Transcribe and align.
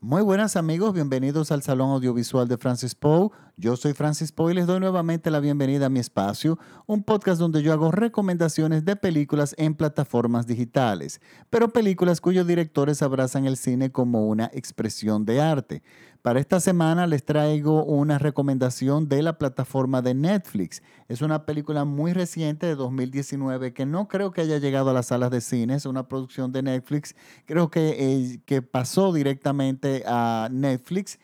Muy 0.00 0.22
buenas 0.22 0.54
amigos, 0.54 0.94
bienvenidos 0.94 1.50
al 1.50 1.62
Salón 1.62 1.90
Audiovisual 1.90 2.46
de 2.46 2.56
Francis 2.56 2.94
Poe. 2.94 3.30
Yo 3.56 3.76
soy 3.76 3.94
Francis 3.94 4.30
Poe 4.30 4.52
y 4.52 4.54
les 4.54 4.68
doy 4.68 4.78
nuevamente 4.78 5.28
la 5.28 5.40
bienvenida 5.40 5.86
a 5.86 5.88
mi 5.88 5.98
espacio, 5.98 6.56
un 6.86 7.02
podcast 7.02 7.40
donde 7.40 7.64
yo 7.64 7.72
hago 7.72 7.90
recomendaciones 7.90 8.84
de 8.84 8.94
películas 8.94 9.56
en 9.58 9.74
plataformas 9.74 10.46
digitales, 10.46 11.20
pero 11.50 11.72
películas 11.72 12.20
cuyos 12.20 12.46
directores 12.46 13.02
abrazan 13.02 13.44
el 13.46 13.56
cine 13.56 13.90
como 13.90 14.28
una 14.28 14.48
expresión 14.54 15.24
de 15.24 15.40
arte. 15.40 15.82
Para 16.28 16.40
esta 16.40 16.60
semana 16.60 17.06
les 17.06 17.24
traigo 17.24 17.84
una 17.84 18.18
recomendación 18.18 19.08
de 19.08 19.22
la 19.22 19.38
plataforma 19.38 20.02
de 20.02 20.12
Netflix. 20.12 20.82
Es 21.08 21.22
una 21.22 21.46
película 21.46 21.86
muy 21.86 22.12
reciente 22.12 22.66
de 22.66 22.74
2019 22.74 23.72
que 23.72 23.86
no 23.86 24.08
creo 24.08 24.30
que 24.30 24.42
haya 24.42 24.58
llegado 24.58 24.90
a 24.90 24.92
las 24.92 25.06
salas 25.06 25.30
de 25.30 25.40
cine, 25.40 25.76
es 25.76 25.86
una 25.86 26.06
producción 26.06 26.52
de 26.52 26.62
Netflix, 26.62 27.16
creo 27.46 27.70
que, 27.70 27.96
eh, 27.98 28.40
que 28.44 28.60
pasó 28.60 29.10
directamente 29.14 30.04
a 30.06 30.50
Netflix. 30.52 31.18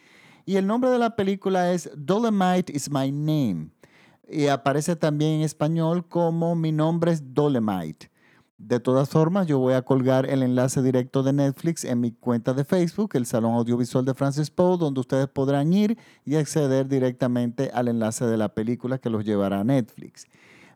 Y 0.46 0.56
el 0.56 0.66
nombre 0.66 0.88
de 0.88 0.98
la 0.98 1.16
película 1.16 1.72
es 1.72 1.90
Dolomite 1.94 2.72
is 2.74 2.90
My 2.90 3.12
Name. 3.12 3.68
Y 4.26 4.46
aparece 4.46 4.96
también 4.96 5.32
en 5.32 5.40
español 5.42 6.08
como 6.08 6.54
Mi 6.54 6.72
nombre 6.72 7.12
es 7.12 7.34
Dolomite. 7.34 8.10
De 8.58 8.78
todas 8.78 9.08
formas, 9.08 9.48
yo 9.48 9.58
voy 9.58 9.74
a 9.74 9.82
colgar 9.82 10.26
el 10.26 10.42
enlace 10.42 10.80
directo 10.80 11.24
de 11.24 11.32
Netflix 11.32 11.82
en 11.84 12.00
mi 12.00 12.12
cuenta 12.12 12.54
de 12.54 12.64
Facebook, 12.64 13.10
el 13.14 13.26
Salón 13.26 13.54
Audiovisual 13.54 14.04
de 14.04 14.14
Francis 14.14 14.48
Poe, 14.48 14.78
donde 14.78 15.00
ustedes 15.00 15.26
podrán 15.26 15.72
ir 15.72 15.98
y 16.24 16.36
acceder 16.36 16.86
directamente 16.86 17.70
al 17.74 17.88
enlace 17.88 18.24
de 18.26 18.36
la 18.36 18.54
película 18.54 18.98
que 18.98 19.10
los 19.10 19.24
llevará 19.24 19.60
a 19.60 19.64
Netflix. 19.64 20.26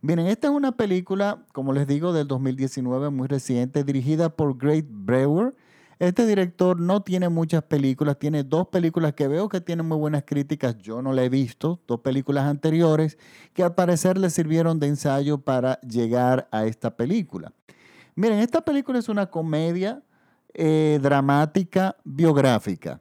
Miren, 0.03 0.27
esta 0.27 0.49
es 0.49 0.55
una 0.55 0.73
película, 0.73 1.45
como 1.53 1.73
les 1.73 1.87
digo, 1.87 2.13
del 2.13 2.27
2019, 2.27 3.11
muy 3.11 3.29
reciente, 3.29 3.85
dirigida 3.85 4.29
por 4.29 4.59
Great 4.59 4.87
Brewer. 4.89 5.55
Este 6.01 6.27
director 6.27 6.79
no 6.79 7.03
tiene 7.03 7.29
muchas 7.29 7.63
películas, 7.63 8.19
tiene 8.19 8.43
dos 8.43 8.69
películas 8.69 9.15
que 9.15 9.29
veo 9.29 9.49
que 9.49 9.61
tienen 9.61 9.87
muy 9.87 9.99
buenas 9.99 10.25
críticas, 10.25 10.79
yo 10.79 11.01
no 11.01 11.13
la 11.13 11.25
he 11.25 11.29
visto, 11.29 11.81
dos 11.87 12.01
películas 12.01 12.45
anteriores 12.45 13.19
que 13.53 13.63
al 13.65 13.75
parecer 13.75 14.19
le 14.19 14.31
sirvieron 14.31 14.79
de 14.79 14.89
ensayo 14.89 15.39
para 15.39 15.81
llegar 15.81 16.49
a 16.53 16.67
esta 16.67 16.97
película. 16.97 17.53
Miren, 18.19 18.41
esta 18.41 18.63
película 18.63 18.99
es 18.99 19.09
una 19.09 19.27
comedia 19.27 20.03
eh, 20.53 20.99
dramática 21.01 21.95
biográfica. 22.03 23.01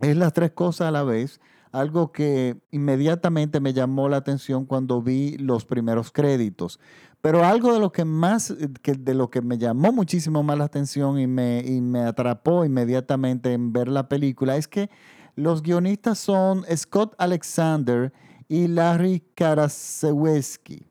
Es 0.00 0.16
las 0.16 0.32
tres 0.32 0.52
cosas 0.52 0.88
a 0.88 0.90
la 0.90 1.02
vez, 1.02 1.38
algo 1.70 2.12
que 2.12 2.56
inmediatamente 2.70 3.60
me 3.60 3.74
llamó 3.74 4.08
la 4.08 4.16
atención 4.16 4.64
cuando 4.64 5.02
vi 5.02 5.36
los 5.36 5.66
primeros 5.66 6.10
créditos. 6.10 6.80
Pero 7.20 7.44
algo 7.44 7.74
de 7.74 7.80
lo 7.80 7.92
que 7.92 8.06
más, 8.06 8.54
de 8.56 9.14
lo 9.14 9.28
que 9.28 9.42
me 9.42 9.58
llamó 9.58 9.92
muchísimo 9.92 10.42
más 10.42 10.56
la 10.56 10.64
atención 10.64 11.18
y 11.18 11.26
me, 11.26 11.62
y 11.66 11.82
me 11.82 12.00
atrapó 12.00 12.64
inmediatamente 12.64 13.52
en 13.52 13.70
ver 13.70 13.88
la 13.88 14.08
película 14.08 14.56
es 14.56 14.66
que 14.66 14.88
los 15.36 15.60
guionistas 15.60 16.18
son 16.18 16.64
Scott 16.74 17.14
Alexander 17.18 18.14
y 18.48 18.66
Larry 18.66 19.22
Karasewski. 19.34 20.86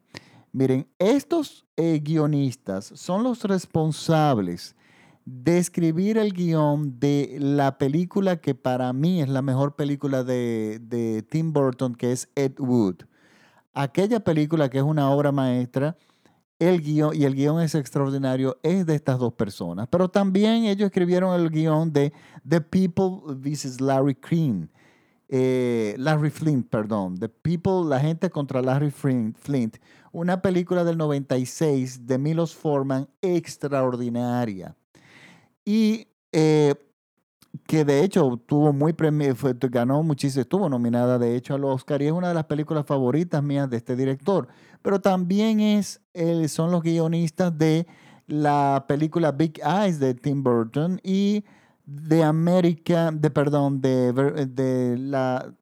Miren, 0.54 0.88
estos 1.00 1.66
eh, 1.82 2.00
guionistas 2.00 2.92
son 2.94 3.24
los 3.24 3.44
responsables 3.44 4.76
de 5.26 5.58
escribir 5.58 6.20
el 6.20 6.32
guion 6.32 7.00
de 7.00 7.38
la 7.40 7.80
película 7.80 8.38
que 8.38 8.54
para 8.54 8.94
mí 8.94 9.20
es 9.20 9.30
la 9.30 9.42
mejor 9.42 9.76
película 9.76 10.24
de, 10.24 11.26
Tim 11.32 11.54
Burton, 11.54 11.96
que 11.96 12.12
es 12.12 12.30
Ed 12.36 12.60
Wood. 12.60 12.98
Aquella 13.74 14.20
película 14.20 14.70
que 14.70 14.78
es 14.78 14.84
una 14.84 15.10
obra 15.10 15.32
maestra, 15.32 15.98
el 16.60 16.82
guion, 16.82 17.16
y 17.16 17.24
el 17.24 17.34
guion 17.34 17.60
es 17.62 17.74
extraordinario, 17.74 18.60
es 18.62 18.86
de 18.86 18.94
estas 18.94 19.18
dos 19.18 19.34
personas. 19.34 19.88
Pero 19.90 20.08
también 20.08 20.66
ellos 20.66 20.86
escribieron 20.86 21.34
el 21.40 21.50
guion 21.50 21.92
de 21.92 22.14
The 22.48 22.62
People 22.62 23.34
vs. 23.38 23.82
Larry 23.82 24.14
King 24.14 24.68
eh, 25.34 25.96
Larry 25.98 26.30
Flint, 26.30 26.68
perdón, 26.68 27.18
The 27.18 27.30
People, 27.30 27.88
la 27.88 28.02
gente 28.02 28.30
contra 28.30 28.62
Larry 28.62 28.92
Flint, 28.92 29.78
una 30.12 30.42
película 30.42 30.84
del 30.84 30.98
96 30.98 32.06
de 32.06 32.18
Milos 32.18 32.54
Forman 32.54 33.08
extraordinaria. 33.22 34.76
Y 35.64 36.10
eh, 36.34 36.76
que 37.66 37.86
de 37.86 38.04
hecho 38.04 38.42
tuvo 38.46 38.74
muy 38.74 38.92
premio, 38.92 39.34
ganó 39.70 40.04
muchísimo, 40.04 40.42
estuvo 40.42 40.68
nominada 40.68 41.18
de 41.18 41.38
hecho 41.38 41.56
al 41.56 41.64
Oscar 41.64 42.02
y 42.02 42.08
es 42.08 42.12
una 42.12 42.28
de 42.28 42.34
las 42.34 42.46
películas 42.46 42.86
favoritas 42.86 43.42
mías 43.42 43.70
de 43.70 43.78
este 43.78 43.96
director. 43.96 44.50
Pero 44.82 45.00
también 45.00 45.62
es, 45.62 46.02
son 46.48 46.72
los 46.72 46.84
guionistas 46.84 47.58
de 47.58 47.88
la 48.28 48.84
película 48.86 49.32
Big 49.32 49.62
Eyes 49.64 49.98
de 49.98 50.14
Tim 50.14 50.44
Burton 50.44 51.00
y 51.04 51.46
de 51.86 52.24
American, 52.24 53.22
de 53.22 53.30
perdón, 53.30 53.82
de, 53.82 54.14
de 54.48 54.98
la 54.98 55.54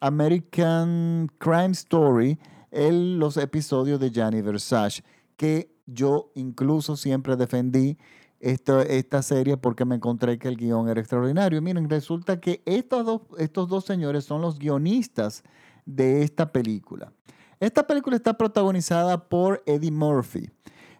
American 0.00 1.30
Crime 1.38 1.72
Story, 1.72 2.38
en 2.70 3.18
los 3.18 3.36
episodios 3.36 3.98
de 4.00 4.10
Gianni 4.10 4.42
Versace, 4.42 5.02
que 5.36 5.74
yo 5.86 6.30
incluso 6.34 6.96
siempre 6.96 7.36
defendí 7.36 7.96
esta, 8.40 8.82
esta 8.82 9.22
serie 9.22 9.56
porque 9.56 9.84
me 9.84 9.94
encontré 9.94 10.38
que 10.38 10.48
el 10.48 10.56
guion 10.56 10.88
era 10.88 11.00
extraordinario. 11.00 11.62
Miren, 11.62 11.88
resulta 11.88 12.40
que 12.40 12.62
estos 12.66 13.06
dos, 13.06 13.22
estos 13.38 13.68
dos 13.68 13.84
señores 13.84 14.24
son 14.24 14.42
los 14.42 14.58
guionistas 14.58 15.42
de 15.86 16.22
esta 16.22 16.52
película. 16.52 17.12
Esta 17.60 17.86
película 17.86 18.16
está 18.16 18.36
protagonizada 18.36 19.28
por 19.28 19.62
Eddie 19.64 19.90
Murphy. 19.90 20.50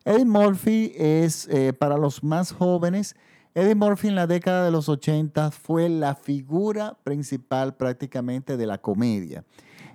Eddie 0.05 0.25
Murphy 0.25 0.93
es, 0.97 1.47
eh, 1.49 1.73
para 1.73 1.99
los 1.99 2.25
más 2.25 2.53
jóvenes, 2.53 3.17
Eddie 3.57 3.75
Murphy 3.75 4.09
en 4.09 4.17
la 4.17 4.27
década 4.27 4.67
de 4.67 4.71
los 4.71 4.91
80 4.91 5.51
fue 5.51 5.89
la 5.89 6.15
figura 6.15 6.99
principal 7.05 7.75
prácticamente 7.75 8.59
de 8.59 8.67
la 8.67 8.77
comedia. 8.77 9.45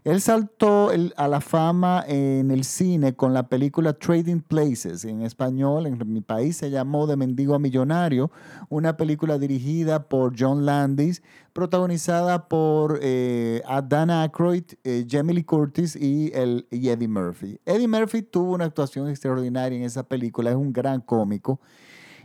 Él 0.04 0.20
saltó 0.20 0.90
a 1.16 1.28
la 1.28 1.42
fama 1.42 2.04
en 2.08 2.50
el 2.50 2.64
cine 2.64 3.14
con 3.14 3.36
la 3.36 3.50
película 3.50 3.94
Trading 3.94 4.40
Places. 4.40 5.06
En 5.06 5.22
español, 5.22 5.86
en 5.86 6.12
mi 6.12 6.22
país 6.22 6.58
se 6.58 6.72
llamó 6.72 7.06
De 7.06 7.16
Mendigo 7.16 7.54
a 7.54 7.60
Millonario, 7.60 8.32
una 8.70 8.98
película 8.98 9.38
dirigida 9.38 10.10
por 10.10 10.34
John 10.36 10.66
Landis, 10.66 11.22
protagonizada 11.54 12.48
por 12.48 12.98
eh, 13.04 13.62
Dan 13.88 14.10
Aykroyd, 14.10 14.64
eh, 14.84 15.06
Jamie 15.08 15.36
Lee 15.36 15.44
Curtis 15.44 15.96
y, 15.96 16.32
el, 16.34 16.66
y 16.72 16.90
Eddie 16.90 17.08
Murphy. 17.08 17.60
Eddie 17.68 17.88
Murphy 17.88 18.24
tuvo 18.24 18.54
una 18.56 18.66
actuación 18.66 19.08
extraordinaria 19.08 19.78
en 19.78 19.84
esa 19.84 20.02
película, 20.02 20.50
es 20.50 20.56
un 20.56 20.74
gran 20.74 21.00
cómico. 21.00 21.60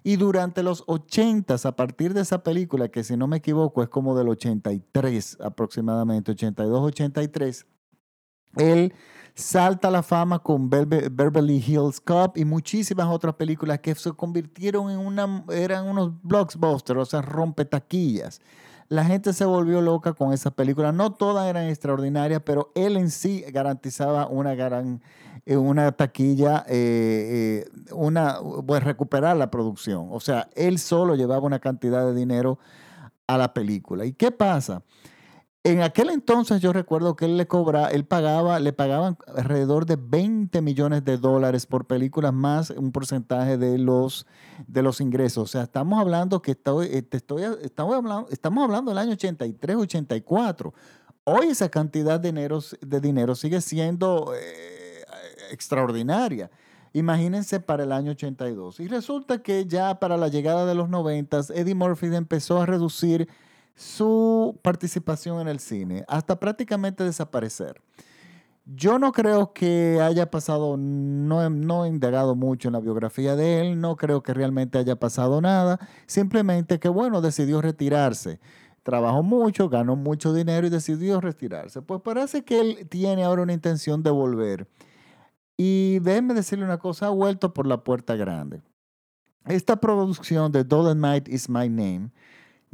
Y 0.03 0.17
durante 0.17 0.63
los 0.63 0.85
80, 0.87 1.57
a 1.65 1.77
partir 1.77 2.15
de 2.15 2.23
esa 2.23 2.43
película, 2.43 2.89
que 2.89 3.05
si 3.05 3.17
no 3.17 3.27
me 3.27 3.39
equivoco 3.39 3.83
es 3.83 3.89
como 3.89 4.17
del 4.17 4.29
83 4.29 5.39
aproximadamente, 5.41 6.33
82, 6.33 6.81
83, 6.81 7.67
él 8.57 8.95
salta 9.35 9.89
a 9.89 9.91
la 9.91 10.03
fama 10.03 10.39
con 10.39 10.71
Beverly 10.71 11.63
Hills 11.65 12.01
Cop 12.01 12.39
y 12.39 12.45
muchísimas 12.45 13.07
otras 13.07 13.35
películas 13.35 13.81
que 13.81 13.95
se 13.95 14.13
convirtieron 14.13 14.91
en 14.91 14.99
una, 14.99 15.45
eran 15.51 15.87
unos 15.87 16.13
blockbusters, 16.23 17.01
o 17.01 17.05
sea, 17.05 17.23
rompe 17.23 17.67
taquillas. 17.67 18.41
La 18.89 19.05
gente 19.05 19.33
se 19.33 19.45
volvió 19.45 19.81
loca 19.81 20.13
con 20.13 20.33
esas 20.33 20.53
películas. 20.53 20.95
No 20.95 21.13
todas 21.13 21.49
eran 21.49 21.65
extraordinarias, 21.65 22.43
pero 22.45 22.71
él 22.75 22.97
en 22.97 23.11
sí 23.11 23.45
garantizaba 23.53 24.29
una 24.29 24.55
gran 24.55 25.01
eh, 25.49 25.57
una 25.57 25.93
taquilla, 25.93 26.65
eh, 26.69 27.65
eh, 27.65 27.93
una, 27.93 28.39
pues 28.67 28.83
recuperar 28.83 29.37
la 29.37 29.49
producción. 29.49 30.09
O 30.11 30.19
sea, 30.19 30.49
él 30.57 30.81
solo 30.81 31.15
llevaba 31.15 31.47
una 31.47 31.61
cantidad 31.61 32.05
de 32.05 32.15
dinero 32.15 32.59
a 33.29 33.39
la 33.39 33.55
película. 33.55 34.05
¿Y 34.05 34.13
qué 34.13 34.33
pasa? 34.33 34.83
En 35.67 35.83
aquel 35.83 36.11
entonces 36.11 36.61
yo 36.61 36.73
recuerdo 36.73 37.17
que 37.17 37.25
él 37.25 37.37
le 37.37 37.49
cobraba, 37.49 37.89
él 37.89 38.05
pagaba, 38.05 38.61
le 38.61 38.73
pagaban 38.73 39.19
alrededor 39.27 39.85
de 39.85 39.97
20 39.97 40.61
millones 40.61 41.05
de 41.05 41.19
dólares 41.19 41.67
por 41.67 41.89
películas 41.89 42.33
más 42.33 42.71
un 42.71 42.93
porcentaje 42.93 43.59
de 43.59 43.77
los, 43.77 44.29
de 44.69 44.83
los 44.83 45.01
ingresos. 45.01 45.43
O 45.43 45.47
sea, 45.49 45.63
estamos 45.65 46.01
hablando 46.01 46.41
que 46.41 46.53
estoy, 46.53 46.87
estamos, 46.93 47.97
hablando, 47.97 48.29
estamos 48.31 48.87
del 48.87 48.97
año 48.97 49.15
83, 49.15 49.77
84. 49.77 50.73
Hoy 51.25 51.49
esa 51.49 51.69
cantidad 51.69 52.21
de 52.21 53.01
dinero, 53.01 53.35
sigue 53.35 53.61
siendo 53.61 54.33
extraordinaria. 55.51 56.49
Imagínense 56.93 57.59
para 57.59 57.83
el 57.83 57.91
año 57.91 58.13
82. 58.13 58.79
Y 58.79 58.87
resulta 58.87 59.43
que 59.43 59.67
ya 59.67 59.99
para 59.99 60.17
la 60.17 60.29
llegada 60.29 60.65
de 60.65 60.77
los 60.77 60.89
90, 60.89 61.41
Eddie 61.57 61.75
Murphy 61.75 62.15
empezó 62.15 62.63
a 62.63 62.67
reducir 62.67 63.29
su 63.77 64.59
participación 64.63 65.41
en 65.41 65.49
el 65.49 65.61
cine 65.61 66.05
hasta 66.09 66.41
prácticamente 66.41 67.05
desaparecer. 67.05 67.81
Yo 68.65 68.99
no 68.99 69.13
creo 69.13 69.53
que 69.53 70.01
haya 70.01 70.29
pasado, 70.29 70.77
no, 70.77 71.49
no 71.51 71.85
he 71.85 71.89
indagado 71.89 72.35
mucho 72.35 72.69
en 72.69 72.73
la 72.73 72.81
biografía 72.81 73.37
de 73.37 73.61
él, 73.61 73.81
no 73.81 73.95
creo 73.95 74.25
que 74.25 74.35
realmente 74.35 74.79
haya 74.79 74.97
pasado 74.97 75.41
nada, 75.41 75.79
simplemente 76.07 76.81
que 76.81 76.89
bueno, 76.89 77.21
decidió 77.21 77.63
retirarse. 77.63 78.41
Trabajó 78.83 79.23
mucho, 79.23 79.69
ganó 79.69 79.95
mucho 79.95 80.33
dinero 80.33 80.67
y 80.67 80.71
decidió 80.71 81.21
retirarse. 81.21 81.83
Pues 81.83 82.01
parece 82.01 82.45
que 82.45 82.61
él 82.61 82.89
tiene 82.89 83.23
ahora 83.23 83.43
una 83.43 83.53
intención 83.53 84.03
de 84.03 84.11
volver 84.11 84.67
y 85.57 86.01
déjenme 86.01 86.35
decirle 86.35 86.65
una 86.65 86.79
cosa, 86.79 87.07
ha 87.07 87.11
vuelto 87.11 87.55
por 87.55 87.67
la 87.67 87.85
puerta 87.85 88.17
grande. 88.17 88.63
Esta 89.45 89.77
producción 89.77 90.51
de 90.51 90.65
Dolomite 90.65 91.31
is 91.31 91.49
My 91.49 91.69
Name 91.69 92.11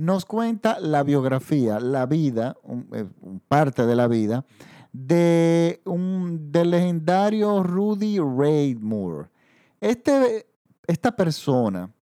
nos 0.02 0.24
cuenta 0.24 0.80
la 0.80 1.04
biografía, 1.04 1.78
la 1.78 2.06
vida, 2.06 2.56
eh, 2.92 3.06
parte 3.46 3.86
de 3.86 3.94
la 3.94 4.08
vida, 4.08 4.44
de 4.92 5.80
un, 5.84 6.50
del 6.50 6.70
legendario 6.70 7.62
Rudy 7.62 8.18
Ray 8.18 8.74
Moore. 8.74 9.28
Este, 9.80 10.48
esta 10.88 11.14
persona 11.14 11.94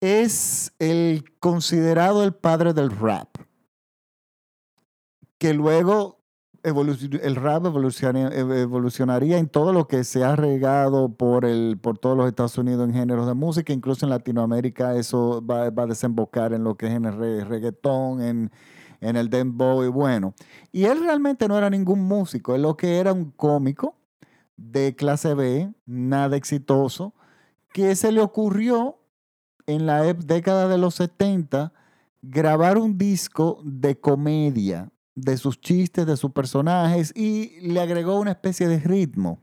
es 0.00 0.72
el 0.78 1.24
considerado 1.40 2.22
el 2.22 2.32
padre 2.32 2.72
del 2.72 2.96
rap, 2.96 3.38
que 5.38 5.54
luego 5.54 6.21
el 6.62 7.36
rap 7.36 7.66
evolucionaría, 7.66 9.38
en 9.38 9.48
todo 9.48 9.72
lo 9.72 9.88
que 9.88 10.04
se 10.04 10.22
ha 10.22 10.36
regado 10.36 11.08
por, 11.08 11.44
el, 11.44 11.78
por 11.80 11.98
todos 11.98 12.16
los 12.16 12.28
Estados 12.28 12.56
Unidos 12.56 12.88
en 12.88 12.94
géneros 12.94 13.26
de 13.26 13.34
música, 13.34 13.72
incluso 13.72 14.06
en 14.06 14.10
Latinoamérica 14.10 14.94
eso 14.94 15.44
va, 15.44 15.64
a 15.64 15.86
desembocar 15.86 16.52
en 16.52 16.62
lo 16.62 16.76
que 16.76 16.86
es 16.86 16.92
en 16.92 17.04
el 17.04 17.46
reggaetón, 17.46 18.22
en, 18.22 18.52
en 19.00 19.16
el 19.16 19.28
dembow 19.28 19.82
y 19.82 19.88
bueno. 19.88 20.34
Y 20.70 20.84
él 20.84 21.00
realmente 21.00 21.48
no 21.48 21.58
era 21.58 21.68
ningún 21.68 22.00
músico, 22.00 22.54
él 22.54 22.62
lo 22.62 22.76
que 22.76 22.98
era 22.98 23.12
un 23.12 23.32
cómico 23.32 23.96
de 24.56 24.94
clase 24.94 25.34
B, 25.34 25.72
nada 25.84 26.36
exitoso, 26.36 27.12
que 27.72 27.96
se 27.96 28.12
le 28.12 28.20
ocurrió 28.20 28.98
en 29.66 29.86
la 29.86 30.02
década 30.12 30.68
de 30.68 30.78
los 30.78 30.94
70 30.94 31.72
grabar 32.22 32.78
un 32.78 32.96
disco 32.98 33.60
de 33.64 33.98
comedia 33.98 34.91
de 35.14 35.36
sus 35.36 35.60
chistes, 35.60 36.06
de 36.06 36.16
sus 36.16 36.32
personajes 36.32 37.12
y 37.14 37.60
le 37.60 37.80
agregó 37.80 38.18
una 38.18 38.32
especie 38.32 38.68
de 38.68 38.78
ritmo. 38.80 39.42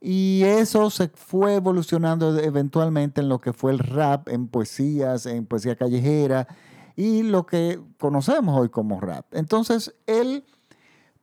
Y 0.00 0.42
eso 0.44 0.90
se 0.90 1.08
fue 1.08 1.54
evolucionando 1.54 2.36
eventualmente 2.38 3.20
en 3.20 3.28
lo 3.28 3.40
que 3.40 3.52
fue 3.52 3.72
el 3.72 3.78
rap, 3.78 4.28
en 4.28 4.48
poesías, 4.48 5.26
en 5.26 5.46
poesía 5.46 5.76
callejera 5.76 6.48
y 6.96 7.22
lo 7.22 7.46
que 7.46 7.80
conocemos 7.98 8.58
hoy 8.58 8.68
como 8.68 9.00
rap. 9.00 9.26
Entonces, 9.32 9.94
él 10.06 10.44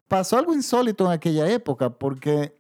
pasó 0.08 0.38
algo 0.38 0.54
insólito 0.54 1.06
en 1.06 1.12
aquella 1.12 1.50
época 1.50 1.90
porque 1.90 2.58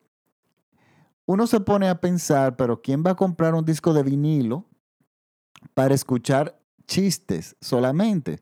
uno 1.26 1.48
se 1.48 1.60
pone 1.60 1.88
a 1.88 2.02
pensar, 2.02 2.56
pero 2.56 2.82
¿quién 2.82 3.04
va 3.06 3.12
a 3.12 3.16
comprar 3.16 3.54
un 3.56 3.64
disco 3.64 3.94
de 3.94 4.04
vinilo 4.04 4.66
para 5.74 5.96
escuchar 5.96 6.60
chistes 6.88 7.56
solamente? 7.62 8.42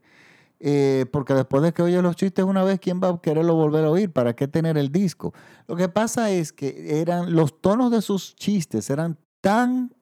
Eh, 0.60 1.06
porque 1.12 1.36
después 1.36 1.62
de 1.62 1.72
que 1.72 1.84
oye 1.84 2.02
los 2.02 2.16
chistes 2.16 2.44
una 2.44 2.64
vez, 2.64 2.80
¿quién 2.80 3.00
va 3.02 3.10
a 3.10 3.22
quererlo 3.22 3.54
volver 3.54 3.86
a 3.86 3.92
oír? 3.92 4.12
¿Para 4.12 4.36
qué 4.36 4.48
tener 4.48 4.78
el 4.78 4.92
disco? 4.92 5.34
Lo 5.68 5.76
que 5.76 5.88
pasa 5.88 6.32
es 6.32 6.52
que 6.52 7.00
eran, 7.00 7.36
los 7.36 7.62
tonos 7.62 7.92
de 7.92 8.02
sus 8.02 8.36
chistes 8.36 8.90
eran 8.90 9.18
tan 9.42 9.94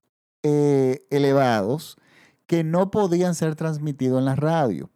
eh, 0.44 1.06
elevados 1.10 1.98
que 2.48 2.63
no 2.63 2.92
podían 2.92 3.36
ser 3.36 3.56
transmitidos 3.56 4.19
en 4.19 4.25
la 4.25 4.36
radio. 4.36 4.90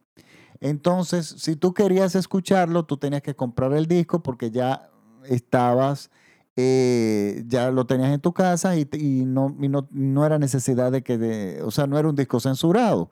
Entonces, 0.62 1.26
si 1.38 1.56
tú 1.56 1.74
querías 1.74 2.16
escucharlo, 2.16 2.86
tú 2.86 2.98
tenías 2.98 3.22
que 3.22 3.36
comprar 3.36 3.74
el 3.74 3.86
disco 3.86 4.22
porque 4.22 4.52
ya 4.52 4.90
estabas, 5.26 6.12
eh, 6.56 7.44
ya 7.48 7.72
lo 7.72 7.86
tenías 7.86 8.14
en 8.14 8.20
tu 8.20 8.34
casa 8.34 8.76
y, 8.76 8.86
no, 9.26 9.56
no, 9.92 10.26
era 10.26 10.38
necesidad 10.38 10.92
de 10.92 11.02
que, 11.02 11.62
o 11.64 11.72
sea, 11.72 11.88
no 11.88 11.98
era 11.98 12.10
un 12.10 12.16
disco 12.16 12.40
censurado. 12.40 13.10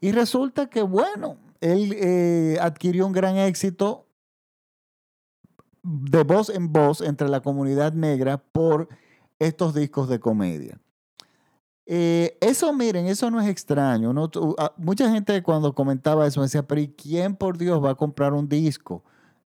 Y 0.00 0.12
resulta 0.12 0.70
que, 0.70 0.82
bueno, 0.82 1.36
él 1.60 1.92
eh, 1.94 2.58
adquirió 2.60 3.06
un 3.06 3.12
gran 3.12 3.36
éxito 3.36 4.06
de 5.82 6.22
voz 6.22 6.50
en 6.50 6.72
voz 6.72 7.00
entre 7.00 7.28
la 7.28 7.40
comunidad 7.40 7.92
negra 7.92 8.38
por 8.38 8.88
estos 9.38 9.74
discos 9.74 10.08
de 10.08 10.20
comedia. 10.20 10.80
Eh, 11.90 12.36
eso, 12.42 12.70
miren, 12.74 13.06
eso 13.06 13.30
no 13.30 13.40
es 13.40 13.48
extraño. 13.48 14.12
Ah, 14.58 14.74
mucha 14.76 15.10
gente 15.10 15.42
cuando 15.42 15.74
comentaba 15.74 16.26
eso 16.26 16.40
me 16.40 16.44
decía, 16.44 16.66
pero 16.66 16.82
¿y 16.82 16.88
quién 16.88 17.34
por 17.34 17.56
Dios 17.56 17.82
va 17.82 17.90
a 17.92 17.94
comprar 17.94 18.34
un 18.34 18.46
disco 18.46 19.02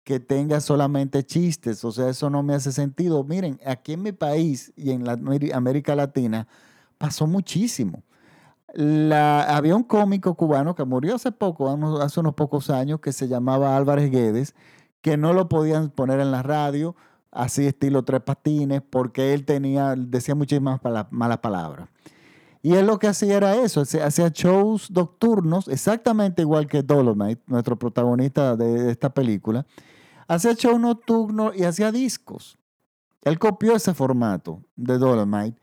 que 0.04 0.20
tenga 0.20 0.60
solamente 0.60 1.24
chistes? 1.24 1.84
O 1.84 1.90
sea, 1.90 2.08
eso 2.08 2.30
no 2.30 2.44
me 2.44 2.54
hace 2.54 2.70
sentido. 2.70 3.24
Miren, 3.24 3.58
aquí 3.66 3.94
en 3.94 4.02
mi 4.02 4.12
país 4.12 4.72
y 4.76 4.92
en 4.92 5.04
la 5.04 5.18
América 5.52 5.96
Latina 5.96 6.46
pasó 6.96 7.26
muchísimo. 7.26 8.04
Había 8.76 9.74
un 9.74 9.82
cómico 9.82 10.34
cubano 10.34 10.74
que 10.74 10.84
murió 10.84 11.14
hace 11.14 11.32
poco, 11.32 11.70
hace 12.02 12.20
unos 12.20 12.34
pocos 12.34 12.70
años, 12.70 13.00
que 13.00 13.12
se 13.12 13.26
llamaba 13.26 13.76
Álvarez 13.76 14.10
Guedes, 14.10 14.54
que 15.00 15.16
no 15.16 15.32
lo 15.32 15.48
podían 15.48 15.90
poner 15.90 16.20
en 16.20 16.30
la 16.30 16.42
radio, 16.42 16.94
así 17.30 17.66
estilo 17.66 18.04
tres 18.04 18.20
patines, 18.20 18.82
porque 18.82 19.32
él 19.32 19.44
tenía, 19.44 19.94
decía 19.96 20.34
muchísimas 20.34 20.80
malas 21.10 21.38
palabras. 21.38 21.88
Y 22.60 22.74
él 22.74 22.86
lo 22.86 22.98
que 22.98 23.06
hacía 23.06 23.36
era 23.36 23.56
eso, 23.56 23.82
hacía 23.82 24.28
shows 24.28 24.90
nocturnos, 24.90 25.68
exactamente 25.68 26.42
igual 26.42 26.66
que 26.66 26.82
Dolomite, 26.82 27.40
nuestro 27.46 27.78
protagonista 27.78 28.56
de 28.56 28.90
esta 28.90 29.14
película. 29.14 29.64
Hacía 30.26 30.52
shows 30.52 30.78
nocturnos 30.78 31.56
y 31.56 31.64
hacía 31.64 31.90
discos. 31.90 32.58
Él 33.22 33.38
copió 33.38 33.76
ese 33.76 33.94
formato 33.94 34.62
de 34.76 34.98
Dolomite 34.98 35.58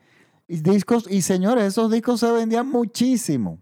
y 0.48 0.60
discos, 0.60 1.10
y 1.10 1.22
señores, 1.22 1.64
esos 1.64 1.90
discos 1.90 2.20
se 2.20 2.30
vendían 2.30 2.68
muchísimo. 2.68 3.58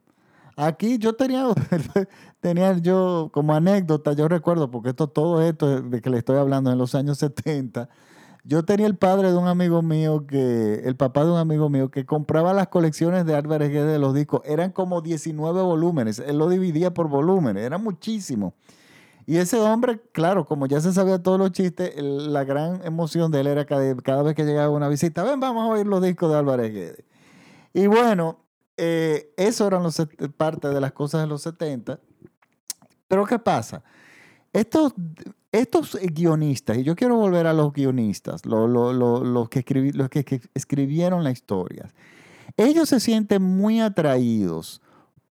Aquí 0.57 0.99
yo 0.99 1.15
tenía, 1.15 1.47
tenía 2.41 2.77
yo 2.79 3.31
como 3.33 3.55
anécdota, 3.55 4.13
yo 4.13 4.29
recuerdo, 4.29 4.71
porque 4.71 4.91
esto, 4.91 5.09
todo 5.09 5.43
esto 5.43 5.83
de 5.83 6.01
que 6.01 6.11
le 6.11 6.19
estoy 6.19 6.37
hablando 6.37 6.71
en 6.71 6.79
los 6.79 6.95
años 6.95 7.19
70, 7.19 7.89
yo 8.45 8.65
tenía 8.65 8.87
el 8.87 8.97
padre 8.97 9.33
de 9.33 9.39
un 9.39 9.49
amigo 9.49 9.83
mío 9.83 10.27
que, 10.27 10.83
el 10.85 10.97
papá 10.97 11.25
de 11.25 11.33
un 11.33 11.39
amigo 11.39 11.71
mío 11.71 11.91
que 11.91 12.05
compraba 12.05 12.53
las 12.53 12.69
colecciones 12.69 13.25
de 13.25 13.35
Álvarez 13.35 13.71
Guedes 13.71 13.93
de 13.93 13.99
los 13.99 14.15
discos, 14.15 14.43
eran 14.45 14.71
como 14.71 15.01
19 15.01 15.63
volúmenes, 15.63 16.19
él 16.21 16.39
lo 16.39 16.49
dividía 16.49 16.93
por 16.93 17.09
volúmenes, 17.09 17.65
era 17.65 17.79
muchísimo. 17.79 18.55
Y 19.27 19.39
ese 19.39 19.59
hombre, 19.59 20.01
claro, 20.13 20.45
como 20.45 20.67
ya 20.67 20.81
se 20.81 20.93
sabía 20.93 21.23
todos 21.23 21.39
los 21.39 21.53
chistes, 21.53 21.95
la 21.97 22.45
gran 22.45 22.85
emoción 22.85 23.31
de 23.31 23.41
él 23.41 23.47
era 23.47 23.65
cada, 23.65 23.95
cada 23.97 24.23
vez 24.23 24.35
que 24.35 24.45
llegaba 24.45 24.71
una 24.71 24.89
visita, 24.89 25.23
ven, 25.23 25.41
vamos 25.41 25.65
a 25.65 25.67
oír 25.73 25.87
los 25.87 26.03
discos 26.03 26.31
de 26.31 26.39
Álvarez 26.39 26.73
Guedes. 26.73 27.05
Y 27.73 27.87
bueno, 27.87 28.45
eh, 28.77 29.33
eso 29.37 29.67
eran 29.67 29.83
los, 29.83 30.01
parte 30.37 30.69
de 30.69 30.81
las 30.81 30.93
cosas 30.93 31.23
de 31.23 31.27
los 31.27 31.43
70. 31.43 32.01
Pero 33.09 33.25
¿qué 33.25 33.39
pasa? 33.39 33.83
Estos, 34.53 34.95
estos 35.53 35.99
guionistas, 36.01 36.77
y 36.79 36.85
yo 36.85 36.95
quiero 36.95 37.17
volver 37.17 37.47
a 37.47 37.53
los 37.53 37.73
guionistas, 37.73 38.45
los, 38.45 39.49
que 39.49 39.65
que 39.65 40.41
escribieron 40.55 41.25
la 41.25 41.31
historia, 41.31 41.93
ellos 42.57 42.89
se 42.89 43.01
sienten 43.01 43.43
muy 43.43 43.81
atraídos 43.81 44.81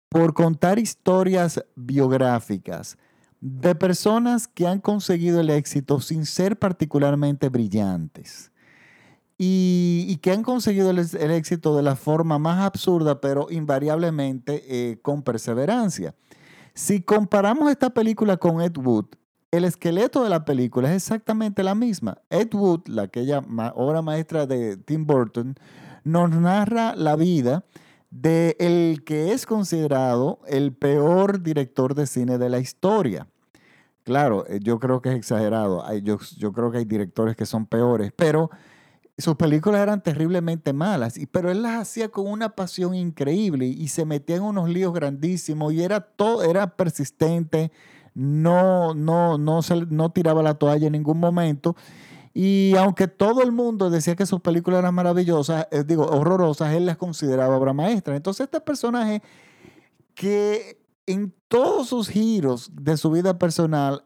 por 0.08 0.32
contar 0.32 0.78
historias 0.78 1.64
biográficas 1.76 2.96
de 3.40 3.74
personas 3.74 4.48
que 4.48 4.66
han 4.66 4.80
conseguido 4.80 5.40
el 5.40 5.50
éxito 5.50 6.00
sin 6.00 6.26
ser 6.26 6.58
particularmente 6.58 7.48
brillantes 7.48 8.50
y, 9.42 10.18
que 10.18 10.32
han 10.32 10.42
conseguido 10.42 10.90
el, 10.90 10.98
éxito 10.98 11.74
de 11.74 11.82
la 11.82 11.96
forma 11.96 12.38
más 12.38 12.60
absurda, 12.60 13.22
pero 13.22 13.46
invariablemente 13.48 14.64
eh, 14.68 14.98
con 15.00 15.22
perseverancia. 15.22 16.14
Si 16.74 17.00
comparamos 17.00 17.70
esta 17.70 17.88
película 17.88 18.36
con 18.36 18.60
Ed 18.60 18.76
Wood, 18.76 19.06
el 19.50 19.64
esqueleto 19.64 20.22
de 20.22 20.28
la 20.28 20.44
película 20.44 20.90
es 20.90 20.96
exactamente 20.96 21.62
la 21.62 21.74
misma. 21.74 22.18
Ed 22.28 22.52
Wood, 22.52 22.88
la 22.88 23.04
aquella 23.04 23.42
obra 23.74 24.02
maestra 24.02 24.46
de 24.46 24.76
Tim 24.76 25.06
Burton, 25.06 25.54
nos 26.04 26.30
narra 26.30 26.94
la 26.94 27.16
vida 27.16 27.64
de 28.10 28.56
el 28.58 29.02
que 29.04 29.32
es 29.32 29.46
considerado 29.46 30.40
el 30.46 30.72
peor 30.72 31.42
director 31.42 31.94
de 31.94 32.06
cine 32.06 32.38
de 32.38 32.48
la 32.48 32.58
historia. 32.58 33.28
Claro, 34.02 34.44
eh, 34.48 34.58
yo 34.62 34.78
creo 34.80 35.00
que 35.00 35.10
es 35.10 35.16
exagerado. 35.16 35.84
Yo, 35.98 36.18
yo 36.36 36.52
creo 36.52 36.70
que 36.70 36.78
hay 36.78 36.84
directores 36.84 37.36
que 37.36 37.46
son 37.46 37.66
peores, 37.66 38.12
pero 38.16 38.50
sus 39.20 39.36
películas 39.36 39.82
eran 39.82 40.02
terriblemente 40.02 40.72
malas, 40.72 41.14
pero 41.30 41.50
él 41.50 41.62
las 41.62 41.80
hacía 41.80 42.08
con 42.08 42.26
una 42.26 42.50
pasión 42.50 42.94
increíble 42.94 43.66
y 43.66 43.88
se 43.88 44.04
metía 44.04 44.36
en 44.36 44.42
unos 44.42 44.68
líos 44.68 44.92
grandísimos 44.92 45.72
y 45.72 45.82
era 45.82 46.00
todo, 46.00 46.42
era 46.42 46.76
persistente, 46.76 47.70
no, 48.14 48.94
no, 48.94 49.38
no, 49.38 49.60
no 49.90 50.10
tiraba 50.10 50.42
la 50.42 50.54
toalla 50.54 50.86
en 50.86 50.92
ningún 50.92 51.20
momento. 51.20 51.76
Y 52.32 52.74
aunque 52.76 53.08
todo 53.08 53.42
el 53.42 53.50
mundo 53.52 53.90
decía 53.90 54.14
que 54.14 54.26
sus 54.26 54.40
películas 54.40 54.80
eran 54.80 54.94
maravillosas, 54.94 55.66
eh, 55.70 55.82
digo, 55.84 56.06
horrorosas, 56.06 56.74
él 56.74 56.86
las 56.86 56.96
consideraba 56.96 57.56
obra 57.56 57.72
maestra. 57.72 58.14
Entonces, 58.14 58.44
este 58.44 58.60
personaje 58.60 59.22
que 60.14 60.80
en 61.06 61.34
todos 61.48 61.88
sus 61.88 62.08
giros 62.08 62.70
de 62.72 62.96
su 62.96 63.10
vida 63.10 63.38
personal 63.38 64.04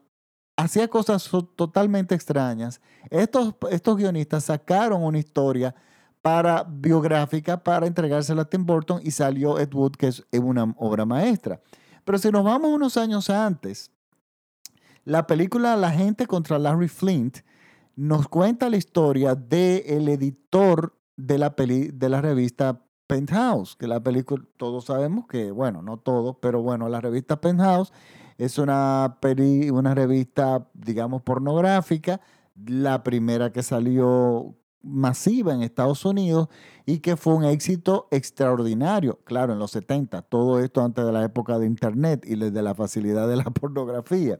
hacía 0.57 0.87
cosas 0.87 1.29
totalmente 1.55 2.15
extrañas, 2.15 2.81
estos, 3.11 3.53
estos 3.69 3.97
guionistas 3.97 4.45
sacaron 4.45 5.03
una 5.03 5.19
historia 5.19 5.75
para 6.21 6.63
biográfica 6.63 7.63
para 7.63 7.85
entregársela 7.85 8.41
a 8.41 8.49
Tim 8.49 8.65
Burton 8.65 8.99
y 9.03 9.11
salió 9.11 9.59
Ed 9.59 9.71
Wood, 9.71 9.91
que 9.91 10.07
es 10.07 10.23
una 10.31 10.73
obra 10.77 11.05
maestra. 11.05 11.61
Pero 12.03 12.17
si 12.17 12.31
nos 12.31 12.43
vamos 12.43 12.71
unos 12.71 12.97
años 12.97 13.29
antes, 13.29 13.91
la 15.03 15.27
película 15.27 15.75
La 15.75 15.91
gente 15.91 16.25
contra 16.25 16.57
Larry 16.57 16.87
Flint 16.87 17.37
nos 17.95 18.27
cuenta 18.27 18.69
la 18.69 18.77
historia 18.77 19.35
del 19.35 19.83
el 19.85 20.09
editor 20.09 20.97
de 21.17 21.37
la, 21.37 21.55
peli, 21.55 21.89
de 21.93 22.09
la 22.09 22.21
revista 22.21 22.81
Penthouse, 23.07 23.75
que 23.75 23.87
la 23.87 24.01
película, 24.01 24.43
todos 24.57 24.85
sabemos 24.85 25.27
que, 25.27 25.51
bueno, 25.51 25.81
no 25.81 25.97
todos, 25.97 26.37
pero 26.41 26.61
bueno, 26.61 26.89
la 26.89 27.01
revista 27.01 27.39
Penthouse 27.39 27.93
es 28.37 28.57
una, 28.57 29.17
una 29.71 29.95
revista, 29.95 30.67
digamos, 30.73 31.21
pornográfica, 31.21 32.19
la 32.65 33.03
primera 33.03 33.51
que 33.51 33.63
salió 33.63 34.55
masiva 34.81 35.53
en 35.53 35.61
Estados 35.61 36.05
Unidos 36.05 36.47
y 36.85 36.99
que 36.99 37.15
fue 37.15 37.33
un 37.33 37.43
éxito 37.43 38.07
extraordinario, 38.11 39.19
claro, 39.23 39.53
en 39.53 39.59
los 39.59 39.71
70, 39.71 40.21
todo 40.23 40.59
esto 40.59 40.83
antes 40.83 41.05
de 41.05 41.11
la 41.11 41.23
época 41.23 41.57
de 41.59 41.65
Internet 41.65 42.25
y 42.27 42.35
de 42.35 42.61
la 42.61 42.75
facilidad 42.75 43.27
de 43.27 43.37
la 43.37 43.43
pornografía. 43.51 44.39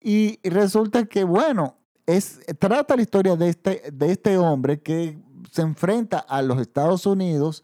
Y 0.00 0.38
resulta 0.48 1.06
que, 1.06 1.24
bueno, 1.24 1.77
es, 2.08 2.40
trata 2.58 2.96
la 2.96 3.02
historia 3.02 3.36
de 3.36 3.50
este, 3.50 3.82
de 3.92 4.10
este 4.10 4.38
hombre 4.38 4.80
que 4.80 5.18
se 5.52 5.60
enfrenta 5.60 6.18
a 6.18 6.40
los 6.40 6.58
Estados 6.58 7.04
Unidos 7.04 7.62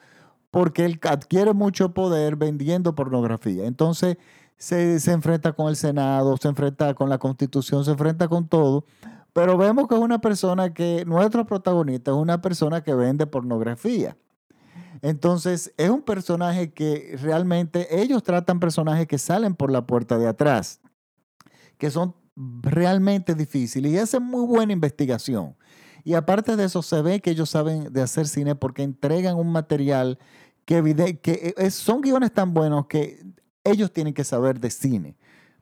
porque 0.50 0.84
él 0.84 1.00
adquiere 1.02 1.54
mucho 1.54 1.94
poder 1.94 2.36
vendiendo 2.36 2.94
pornografía. 2.94 3.64
Entonces 3.64 4.18
se, 4.58 5.00
se, 5.00 5.12
enfrenta 5.12 5.54
con 5.54 5.68
el 5.68 5.76
Senado, 5.76 6.36
se 6.36 6.48
enfrenta 6.48 6.92
con 6.92 7.08
la 7.08 7.16
Constitución, 7.16 7.86
se 7.86 7.92
enfrenta 7.92 8.28
con 8.28 8.46
todo. 8.46 8.84
Pero 9.32 9.56
vemos 9.56 9.88
que 9.88 9.94
es 9.94 10.00
una 10.00 10.20
persona 10.20 10.74
que, 10.74 11.06
nuestro 11.06 11.46
protagonista 11.46 12.10
es 12.10 12.16
una 12.18 12.42
persona 12.42 12.82
que 12.82 12.94
vende 12.94 13.26
pornografía. 13.26 14.14
Entonces 15.00 15.72
es 15.78 15.88
un 15.88 16.02
personaje 16.02 16.70
que 16.74 17.16
realmente 17.20 18.02
ellos 18.02 18.22
tratan 18.22 18.60
personajes 18.60 19.06
que 19.06 19.16
salen 19.16 19.54
por 19.54 19.72
la 19.72 19.86
puerta 19.86 20.18
de 20.18 20.28
atrás, 20.28 20.82
que 21.78 21.90
son 21.90 22.14
realmente 22.36 23.34
difíciles 23.34 23.92
y 23.92 23.98
hacen 23.98 24.22
muy 24.22 24.46
buena 24.46 24.72
investigación. 24.72 25.56
Y 26.04 26.14
aparte 26.14 26.56
de 26.56 26.64
eso, 26.64 26.82
se 26.82 27.00
ve 27.00 27.20
que 27.20 27.30
ellos 27.30 27.50
saben 27.50 27.92
de 27.92 28.02
hacer 28.02 28.28
cine 28.28 28.54
porque 28.54 28.82
entregan 28.82 29.36
un 29.36 29.50
material 29.50 30.18
que, 30.64 31.18
que 31.22 31.54
e, 31.56 31.70
son 31.70 32.00
guiones 32.00 32.32
tan 32.32 32.52
buenos 32.52 32.86
que 32.86 33.24
ellos 33.64 33.92
tienen 33.92 34.12
que 34.12 34.24
saber 34.24 34.60
de 34.60 34.70
cine, 34.70 35.16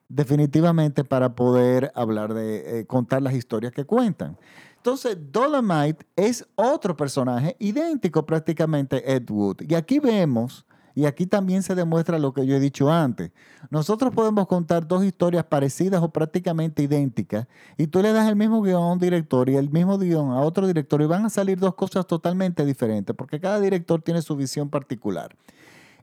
definitivamente 0.09 1.05
para 1.05 1.35
poder 1.35 1.91
hablar 1.95 2.33
de, 2.33 2.79
eh, 2.79 2.85
contar 2.85 3.21
las 3.21 3.33
historias 3.33 3.71
que 3.71 3.85
cuentan. 3.85 4.37
Entonces, 4.75 5.17
Dolomite 5.31 6.05
es 6.17 6.45
otro 6.55 6.97
personaje 6.97 7.55
idéntico 7.59 8.25
prácticamente 8.25 8.97
a 8.97 9.13
Ed 9.13 9.29
Wood. 9.29 9.61
Y 9.61 9.75
aquí 9.75 9.99
vemos 9.99 10.65
y 10.95 11.05
aquí 11.05 11.25
también 11.25 11.63
se 11.63 11.75
demuestra 11.75 12.19
lo 12.19 12.33
que 12.33 12.45
yo 12.45 12.55
he 12.55 12.59
dicho 12.59 12.91
antes. 12.91 13.31
Nosotros 13.69 14.13
podemos 14.13 14.47
contar 14.47 14.87
dos 14.87 15.03
historias 15.03 15.45
parecidas 15.45 16.01
o 16.01 16.09
prácticamente 16.09 16.83
idénticas 16.83 17.47
y 17.77 17.87
tú 17.87 18.01
le 18.01 18.13
das 18.13 18.27
el 18.27 18.35
mismo 18.35 18.61
guion 18.61 18.83
a 18.83 18.91
un 18.91 18.99
director 18.99 19.49
y 19.49 19.55
el 19.55 19.69
mismo 19.69 19.97
guion 19.97 20.31
a 20.31 20.41
otro 20.41 20.67
director 20.67 21.01
y 21.01 21.05
van 21.05 21.25
a 21.25 21.29
salir 21.29 21.59
dos 21.59 21.75
cosas 21.75 22.05
totalmente 22.05 22.65
diferentes 22.65 23.15
porque 23.15 23.39
cada 23.39 23.59
director 23.59 24.01
tiene 24.01 24.21
su 24.21 24.35
visión 24.35 24.69
particular. 24.69 25.35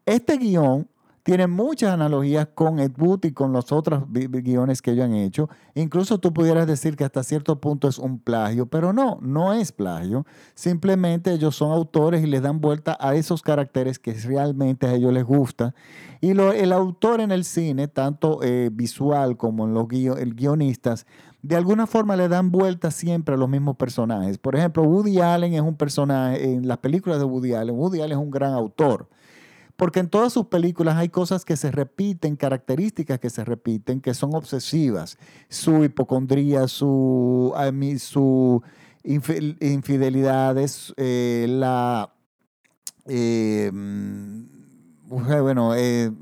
Este 0.07 0.37
guion 0.39 0.89
tiene 1.23 1.47
muchas 1.47 1.93
analogías 1.93 2.49
con 2.55 2.79
Ed 2.79 2.93
Wood 2.99 3.25
y 3.25 3.33
con 3.33 3.53
los 3.53 3.73
otros 3.73 4.05
guiones 4.09 4.81
que 4.81 4.93
ellos 4.93 5.05
han 5.05 5.15
hecho. 5.15 5.49
Incluso 5.75 6.19
tú 6.19 6.33
pudieras 6.33 6.67
decir 6.67 6.97
que 6.97 7.05
hasta 7.05 7.23
cierto 7.23 7.61
punto 7.61 7.89
es 7.89 7.99
un 7.99 8.19
plagio, 8.19 8.67
pero 8.67 8.93
no, 8.93 9.19
no 9.21 9.53
es 9.53 9.73
plagio. 9.73 10.27
Simplemente 10.55 11.33
ellos 11.33 11.57
son 11.57 11.73
autores 11.73 12.23
y 12.23 12.27
les 12.27 12.43
dan 12.43 12.61
vuelta 12.61 12.97
a 13.01 13.15
esos 13.15 13.43
caracteres 13.43 13.99
que 13.99 14.15
realmente 14.15 14.87
a 14.87 14.95
ellos 14.95 15.13
les 15.13 15.25
gusta. 15.25 15.75
Y 16.23 16.31
el 16.31 16.73
autor 16.73 17.21
en 17.21 17.33
el 17.33 17.45
cine, 17.45 17.89
tanto 17.89 18.43
eh, 18.43 18.71
visual 18.73 19.37
como 19.37 19.67
en 19.67 19.75
los 19.75 19.89
guionistas, 19.89 21.07
de 21.43 21.57
alguna 21.57 21.87
forma 21.87 22.17
le 22.17 22.29
dan 22.29 22.51
vuelta 22.51 22.91
siempre 22.91 23.35
a 23.35 23.39
los 23.39 23.49
mismos 23.49 23.77
personajes. 23.77 24.37
Por 24.39 24.57
ejemplo, 24.57 24.83
Woody 24.83 25.21
Allen 25.21 25.55
es 25.55 25.63
un 25.63 25.77
personaje, 25.77 26.53
en 26.53 26.69
las 26.69 26.79
películas 26.79 27.19
de 27.19 27.25
Woody 27.25 27.55
Allen, 27.55 27.75
Woody 27.75 28.01
Allen 28.01 28.19
es 28.19 28.25
un 28.25 28.31
gran 28.31 28.53
autor 28.53 29.09
porque 29.81 30.01
en 30.01 30.11
todas 30.11 30.35
sus 30.35 30.49
películas 30.49 30.99
hay 30.99 31.09
cosas 31.09 31.47
que 31.47 31.57
se 31.57 31.71
repiten, 31.71 32.37
características 32.37 33.19
que 33.19 33.31
se 33.31 33.47
repiten, 33.47 34.03
que 34.03 34.13
son 34.13 34.35
obsesivas. 34.35 35.17
Su 35.49 35.83
hipocondría, 35.85 36.69
su, 36.69 37.55
su 37.99 38.63
infidelidades, 39.03 40.93
eh, 40.99 41.47
la... 41.49 42.13
Eh, 43.07 43.71
mm, 43.73 44.43
bueno, 45.09 45.75
eh, 45.75 46.13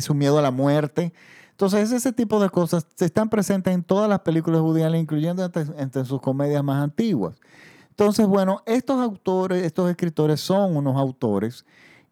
su 0.00 0.14
miedo 0.14 0.38
a 0.38 0.42
la 0.42 0.52
muerte. 0.52 1.12
Entonces, 1.50 1.90
ese 1.90 2.12
tipo 2.12 2.38
de 2.38 2.48
cosas 2.48 2.86
se 2.94 3.06
están 3.06 3.28
presentes 3.28 3.74
en 3.74 3.82
todas 3.82 4.08
las 4.08 4.20
películas 4.20 4.60
judías, 4.60 4.94
incluyendo 4.94 5.44
entre, 5.44 5.64
entre, 5.78 6.04
sus 6.04 6.20
comedias 6.20 6.62
más 6.62 6.80
antiguas. 6.80 7.40
Entonces, 7.90 8.28
bueno, 8.28 8.62
estos 8.66 9.02
autores, 9.02 9.64
estos 9.64 9.90
escritores 9.90 10.40
son 10.40 10.76
unos 10.76 10.96
autores 10.96 11.64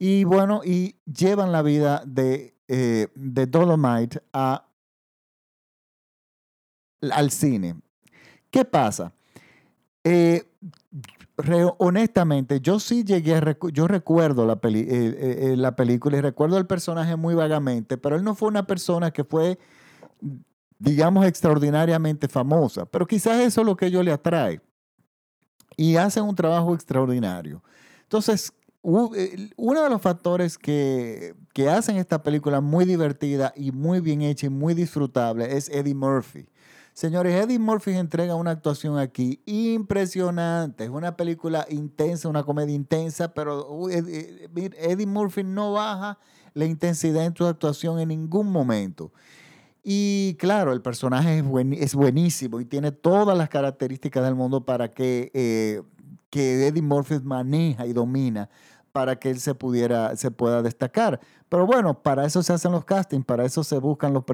y 0.05 0.25
bueno, 0.25 0.63
y 0.65 0.97
llevan 1.05 1.53
la 1.53 1.63
vida 1.63 2.03
de, 2.05 2.57
eh, 2.67 3.07
de 3.15 3.47
Dolomite 3.47 4.21
a, 4.33 4.67
al 7.09 7.31
cine. 7.31 7.81
¿Qué 8.51 8.65
pasa? 8.65 9.13
Eh, 10.03 10.43
honestamente, 11.79 12.61
yo 12.61 12.81
sí 12.81 13.05
llegué 13.05 13.37
a 13.37 13.57
yo 13.73 13.87
recuerdo 13.87 14.45
la, 14.45 14.59
eh, 14.65 15.55
la 15.57 15.77
película 15.77 16.17
y 16.17 16.21
recuerdo 16.21 16.59
el 16.59 16.67
personaje 16.67 17.15
muy 17.15 17.37
vagamente, 17.37 17.97
pero 17.97 18.17
él 18.17 18.25
no 18.25 18.35
fue 18.35 18.49
una 18.49 18.67
persona 18.67 19.13
que 19.13 19.23
fue, 19.23 19.57
digamos, 20.81 21.27
extraordinariamente 21.27 22.27
famosa, 22.27 22.87
pero 22.87 23.07
quizás 23.07 23.39
eso 23.39 23.61
es 23.61 23.67
lo 23.69 23.77
que 23.77 23.89
yo 23.89 24.03
le 24.03 24.11
atrae. 24.11 24.61
Y 25.77 25.95
hacen 25.95 26.25
un 26.25 26.35
trabajo 26.35 26.75
extraordinario. 26.75 27.63
Entonces, 28.03 28.53
uno 28.83 29.83
de 29.83 29.91
los 29.91 30.03
factores 30.03 30.59
que, 30.59 31.35
que, 31.55 31.69
hacen 31.69 31.97
esta 31.97 32.23
película 32.23 32.61
muy 32.61 32.85
divertida 32.85 33.53
y 33.57 33.71
muy 33.71 34.01
bien 34.01 34.23
hecha 34.23 34.47
y 34.47 34.51
muy 34.51 34.75
disfrutable 34.75 35.57
es 35.57 35.69
Eddie 35.69 35.95
Murphy. 35.95 36.49
Señores, 36.95 37.35
Eddie 37.43 37.59
Murphy 37.59 37.93
entrega 37.93 38.35
una 38.35 38.51
actuación 38.51 38.99
aquí 38.99 39.41
impresionante. 39.47 40.85
Es 40.85 40.91
una 40.91 41.17
película 41.17 41.65
intensa, 41.71 42.29
una 42.29 42.43
comedia 42.43 42.75
intensa, 42.75 43.33
pero 43.33 43.89
Eddie 43.89 45.07
Murphy 45.07 45.43
no 45.43 45.73
baja 45.73 46.19
la 46.53 46.67
intensidad 46.67 47.25
en 47.25 47.35
su 47.35 47.47
actuación 47.47 47.99
en 47.99 48.09
ningún 48.09 48.53
momento. 48.53 49.11
Y 49.83 50.37
claro, 50.39 50.73
el 50.73 50.83
personaje 50.83 51.43
es, 51.81 51.95
buenísimo 51.95 52.61
y 52.61 52.67
tiene 52.67 52.93
todas 52.93 53.37
las 53.39 53.49
características 53.49 54.23
del 54.23 54.35
mundo 54.35 54.65
para 54.65 54.91
que, 54.91 55.31
eh, 55.33 55.83
que 56.29 56.67
Eddie 56.67 56.83
Murphy 56.83 57.21
maneja 57.21 57.87
y 57.87 57.95
domina 57.95 58.51
para 58.93 59.17
que 59.17 59.31
él 59.31 59.41
se 59.41 59.55
pudiera, 59.55 60.15
se 60.17 60.31
pueda 60.31 60.63
destacar. 60.63 61.21
Pero 61.49 61.67
bueno, 61.67 62.03
para 62.03 62.25
eso 62.25 62.43
se 62.43 62.53
hacen 62.53 62.73
los 62.73 62.85
castings, 62.85 63.25
para 63.25 63.45
eso 63.45 63.65
se 63.65 63.79
buscan 63.79 64.13
los, 64.13 64.25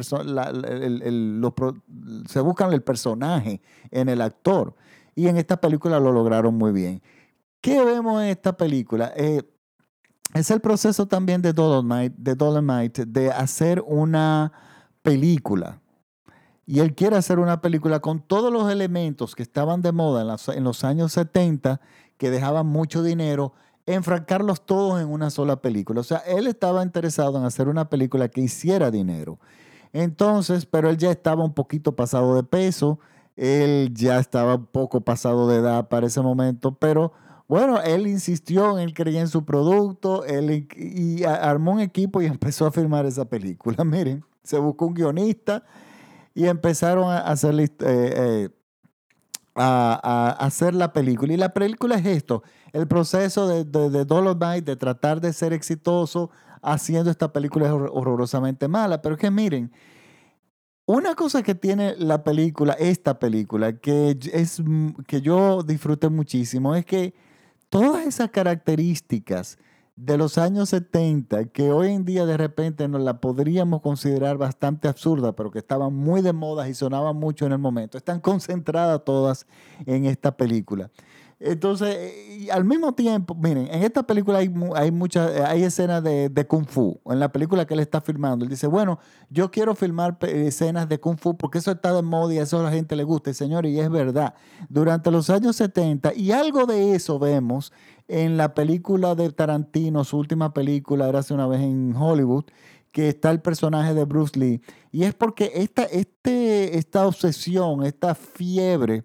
se 2.29 2.41
buscan 2.41 2.73
el 2.73 2.83
personaje 2.83 3.61
en 3.91 4.09
el 4.09 4.21
actor. 4.21 4.75
Y 5.15 5.29
en 5.29 5.37
esta 5.37 5.61
película 5.61 5.99
lo 6.01 6.13
lograron 6.13 6.55
muy 6.55 6.73
bien. 6.73 7.03
¿Qué 7.61 7.85
vemos 7.85 8.23
en 8.23 8.29
esta 8.29 8.57
película? 8.57 9.13
Eh, 9.17 9.43
es 10.35 10.51
el 10.51 10.61
proceso 10.61 11.07
también 11.07 11.43
de 11.43 11.53
Dolomite, 11.53 12.15
de 12.17 13.05
de 13.07 13.31
hacer 13.31 13.83
una 13.87 14.53
película. 15.03 15.81
Y 16.67 16.81
él 16.81 16.95
quiere 16.95 17.17
hacer 17.17 17.39
una 17.39 17.63
película 17.63 18.01
con 18.01 18.21
todos 18.21 18.53
los 18.53 18.71
elementos 18.71 19.35
que 19.35 19.43
estaban 19.43 19.81
de 19.81 19.91
moda 19.91 20.23
en, 20.23 20.57
en 20.59 20.65
los 20.65 20.85
años 20.85 21.13
70, 21.13 21.81
que 22.19 22.31
dejaban 22.31 22.67
mucho 22.67 23.03
dinero, 23.03 23.55
enfrancarlos 23.95 24.65
todos 24.65 25.01
en 25.01 25.09
una 25.09 25.31
sola 25.31 25.61
película. 25.61 26.01
O 26.01 26.05
sea, 26.05 26.19
él 26.19 26.47
estaba 26.47 26.83
interesado 26.83 27.39
en 27.39 27.45
hacer 27.45 27.69
una 27.69 27.89
película 27.89 28.29
que 28.29 28.43
hiciera 28.43 28.91
dinero. 28.91 29.39
Entonces, 29.93 30.67
pero 30.67 30.91
él 30.91 30.99
ya 30.99 31.11
estaba 31.11 31.45
un 31.45 31.55
poquito 31.55 31.97
pasado 31.97 32.35
de 32.35 32.43
peso, 32.43 32.99
él 33.37 33.91
ya 33.95 34.19
estaba 34.19 34.57
un 34.57 34.67
poco 34.67 35.01
pasado 35.01 35.49
de 35.49 35.57
edad 35.57 35.89
para 35.89 36.07
ese 36.07 36.21
momento, 36.21 36.75
pero 36.75 37.13
bueno, 37.47 37.81
él 37.81 38.07
insistió, 38.07 38.79
él 38.79 38.93
creía 38.93 39.21
en 39.21 39.29
su 39.29 39.47
producto, 39.47 40.25
él 40.25 40.69
y 40.77 41.25
armó 41.25 41.73
un 41.73 41.81
equipo 41.81 42.21
y 42.21 42.27
empezó 42.27 42.67
a 42.67 42.71
filmar 42.71 43.07
esa 43.07 43.25
película. 43.25 43.85
Miren, 43.85 44.25
se 44.43 44.59
buscó 44.59 44.87
un 44.87 44.95
guionista 44.95 45.65
y 46.35 46.47
empezaron 46.47 47.11
a 47.11 47.19
hacerle... 47.21 47.65
Eh, 47.65 47.71
eh, 47.81 48.49
a, 49.61 50.37
hacer 50.39 50.75
la 50.75 50.93
película. 50.93 51.33
Y 51.33 51.37
la 51.37 51.53
película 51.53 51.97
es 51.97 52.07
esto, 52.07 52.43
el 52.73 52.87
proceso 52.87 53.49
de, 53.49 53.65
de, 53.65 53.91
de 53.91 54.05
Dolomite, 54.05 54.63
de 54.63 54.77
tratar 54.77 55.21
de 55.21 55.33
ser 55.33 55.53
exitoso 55.53 56.31
haciendo 56.63 57.11
esta 57.11 57.33
película 57.33 57.73
horrorosamente 57.75 58.69
mala. 58.69 59.01
Pero 59.03 59.15
es 59.15 59.21
que 59.21 59.31
miren, 59.31 59.73
una 60.87 61.15
cosa 61.15 61.43
que 61.43 61.55
tiene 61.55 61.97
la 61.99 62.25
película, 62.25 62.73
esta 62.73 63.19
película, 63.19 63.79
que, 63.79 64.19
es, 64.33 64.63
que 65.07 65.21
yo 65.21 65.63
disfruté 65.63 66.09
muchísimo, 66.09 66.75
es 66.75 66.87
que 66.87 67.15
todas 67.69 68.07
esas 68.07 68.31
características 68.31 69.59
de 69.97 70.17
los 70.17 70.39
años 70.39 70.71
70, 70.71 71.47
que 71.47 71.73
hoy 71.73 71.91
en 71.91 72.05
día 72.05 72.25
de 72.25 72.37
repente 72.37 72.89
nos 72.89 73.03
la 73.03 73.21
podríamos 73.21 73.83
considerar 73.83 74.39
bastante 74.39 74.89
absurda, 74.89 75.37
pero 75.37 75.51
que 75.51 75.59
estaban 75.59 75.93
muy 75.93 76.23
de 76.23 76.33
moda 76.33 76.69
y 76.69 76.75
sonaban 76.75 77.17
mucho 77.17 77.45
en 77.45 77.53
el 77.53 77.59
momento, 77.59 77.99
están 77.99 78.21
concentradas 78.21 79.05
todas 79.05 79.47
en 79.85 80.07
esta 80.07 80.37
película. 80.39 80.91
Entonces, 81.41 82.51
al 82.51 82.65
mismo 82.65 82.95
tiempo, 82.95 83.35
miren, 83.37 83.69
en 83.71 83.85
esta 83.85 84.03
película 84.03 84.39
hay, 84.39 84.53
hay 84.75 84.91
muchas, 84.91 85.41
hay 85.41 85.63
escenas 85.63 86.03
de, 86.03 86.29
de, 86.29 86.47
Kung 86.49 86.67
Fu. 86.67 87.01
En 87.07 87.21
la 87.21 87.31
película 87.31 87.65
que 87.65 87.75
él 87.75 87.81
está 87.81 88.01
filmando, 88.01 88.45
él 88.45 88.51
dice, 88.51 88.67
bueno, 88.67 88.99
yo 89.31 89.51
quiero 89.51 89.77
filmar 89.77 90.19
escenas 90.23 90.89
de 90.89 90.99
Kung 90.99 91.17
Fu 91.17 91.37
porque 91.37 91.59
eso 91.59 91.71
está 91.71 91.93
de 91.93 92.03
moda 92.03 92.35
y 92.35 92.39
eso 92.39 92.59
a 92.59 92.65
la 92.65 92.73
gente 92.73 92.97
le 92.97 93.05
gusta. 93.05 93.31
Y 93.31 93.35
señor, 93.35 93.67
y 93.67 93.79
es 93.79 93.89
verdad, 93.89 94.35
durante 94.69 95.13
los 95.13 95.31
años 95.31 95.55
70, 95.57 96.15
y 96.15 96.33
algo 96.33 96.67
de 96.67 96.95
eso 96.95 97.21
vemos 97.21 97.73
en 98.09 98.37
la 98.37 98.55
película 98.55 99.15
de 99.15 99.31
Tarantino, 99.31 100.03
su 100.03 100.19
última 100.19 100.53
película, 100.53 101.09
era 101.09 101.21
hace 101.21 101.35
una 101.35 101.47
vez 101.47 101.61
en 101.61 101.95
Hollywood, 101.95 102.47
que 102.91 103.11
está 103.11 103.31
el 103.31 103.41
personaje 103.41 103.95
de 103.95 104.05
Bruce 104.07 104.39
Lee. 104.39 104.61
Y 104.91 105.05
es 105.05 105.15
porque 105.15 105.53
esta, 105.55 105.85
este, 105.85 106.79
esta 106.79 107.07
obsesión, 107.07 107.85
esta 107.85 108.15
fiebre, 108.15 109.05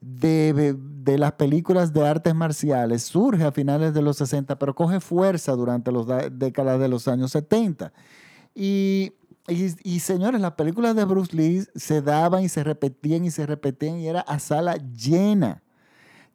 de, 0.00 0.76
de, 0.78 1.18
las 1.18 1.32
películas 1.32 1.92
de 1.92 2.06
artes 2.06 2.34
marciales 2.34 3.02
surge 3.02 3.44
a 3.44 3.52
finales 3.52 3.94
de 3.94 4.02
los 4.02 4.16
60, 4.18 4.58
pero 4.58 4.74
coge 4.74 5.00
fuerza 5.00 5.52
durante 5.52 5.90
las 5.90 6.06
décadas 6.30 6.78
de 6.78 6.88
los 6.88 7.08
años 7.08 7.32
70. 7.32 7.92
Y, 8.54 9.12
y, 9.48 10.00
señores, 10.00 10.40
las 10.40 10.52
películas 10.52 10.94
de 10.94 11.04
Bruce 11.04 11.34
Lee 11.34 11.64
se 11.74 12.02
daban 12.02 12.44
y 12.44 12.48
se 12.48 12.62
repetían 12.62 13.24
y 13.24 13.30
se 13.30 13.46
repetían 13.46 13.98
y 13.98 14.06
era 14.06 14.20
a 14.20 14.38
sala 14.38 14.76
llena. 14.76 15.62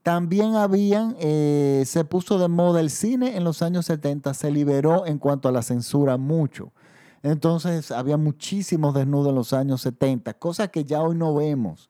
También 0.01 0.55
habían, 0.55 1.15
eh, 1.20 1.84
se 1.86 2.03
puso 2.03 2.38
de 2.38 2.50
moda 2.50 2.82
el 2.82 2.89
cine 2.89 3.38
en 3.38 3.46
los 3.46 3.62
años 3.62 3.86
70, 3.86 4.34
se 4.34 4.51
liberó 4.51 5.05
en 5.05 5.17
cuanto 5.17 5.48
a 5.48 5.51
la 5.51 5.62
censura 5.62 6.17
mucho. 6.17 6.74
Entonces 7.22 7.89
había 7.91 8.17
muchísimos 8.17 8.93
desnudos 8.93 9.29
en 9.29 9.36
los 9.36 9.53
años 9.53 9.82
70, 9.82 10.34
cosas 10.34 10.70
que 10.70 10.84
ya 10.84 11.01
hoy 11.01 11.15
no 11.15 11.34
vemos. 11.34 11.89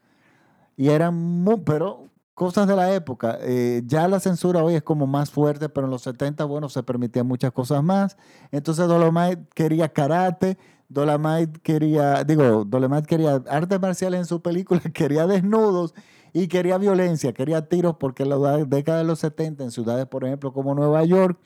Y 0.76 0.90
eran 0.90 1.46
pero 1.66 2.10
cosas 2.34 2.68
de 2.68 2.76
la 2.76 2.94
época. 2.94 3.38
Eh, 3.42 3.84
ya 3.86 4.08
la 4.08 4.20
censura 4.20 4.64
hoy 4.64 4.76
es 4.76 4.84
como 4.84 5.08
más 5.08 5.32
fuerte, 5.32 5.70
pero 5.70 5.86
en 5.88 5.92
los 5.92 6.02
70, 6.04 6.46
bueno, 6.46 6.70
se 6.70 6.84
permitían 6.84 7.28
muchas 7.28 7.52
cosas 7.52 7.84
más. 7.84 8.18
Entonces 8.52 8.88
Dolomite 8.88 9.44
quería 9.54 9.90
karate, 9.90 10.58
Dolomite 10.90 11.60
quería, 11.62 12.24
digo, 12.24 12.66
Dolomite 12.66 13.08
quería 13.08 13.42
artes 13.50 13.80
marciales 13.80 14.20
en 14.20 14.26
su 14.26 14.42
película, 14.42 14.82
quería 14.94 15.28
desnudos 15.28 15.94
y 16.34 16.48
quería 16.48 16.78
violencia, 16.78 17.34
quería 17.34 17.68
tiros, 17.70 17.98
porque 18.00 18.24
en 18.24 18.30
la 18.30 18.58
década 18.66 19.00
de 19.00 19.04
los 19.04 19.20
70, 19.20 19.64
en 19.64 19.72
ciudades, 19.72 20.08
por 20.08 20.26
ejemplo, 20.26 20.52
como 20.52 20.74
Nueva 20.74 21.04
York, 21.06 21.38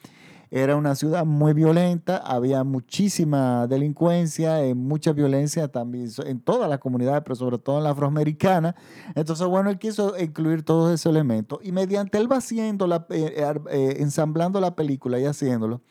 era 0.50 0.75
una 0.75 0.96
ciudad 0.96 1.25
muy 1.25 1.54
violenta, 1.54 2.18
había 2.18 2.63
muchísima 2.63 3.68
delincuencia, 3.68 4.63
eh, 4.63 4.75
mucha 4.75 5.12
violencia 5.12 5.68
también 5.68 6.10
en 6.25 6.39
todas 6.39 6.70
las 6.70 6.80
comunidades, 6.80 7.22
pero 7.24 7.36
sobre 7.36 7.58
todo 7.58 7.80
en 7.80 7.84
la 7.84 7.89
afroamericana. 7.92 8.75
Entonces, 9.16 9.46
bueno, 9.48 9.70
él 9.70 9.77
quiso 9.77 10.18
incluir 10.18 10.63
todos 10.63 10.94
esos 10.94 11.12
elementos 11.12 11.60
y 11.63 11.72
mediante 11.72 12.18
él 12.18 12.32
va 12.32 12.39
la, 12.88 13.06
eh, 13.10 13.56
eh, 13.72 13.96
ensamblando 14.00 14.62
la 14.62 14.75
película 14.75 15.20
y 15.20 15.25
haciéndolo, 15.25 15.82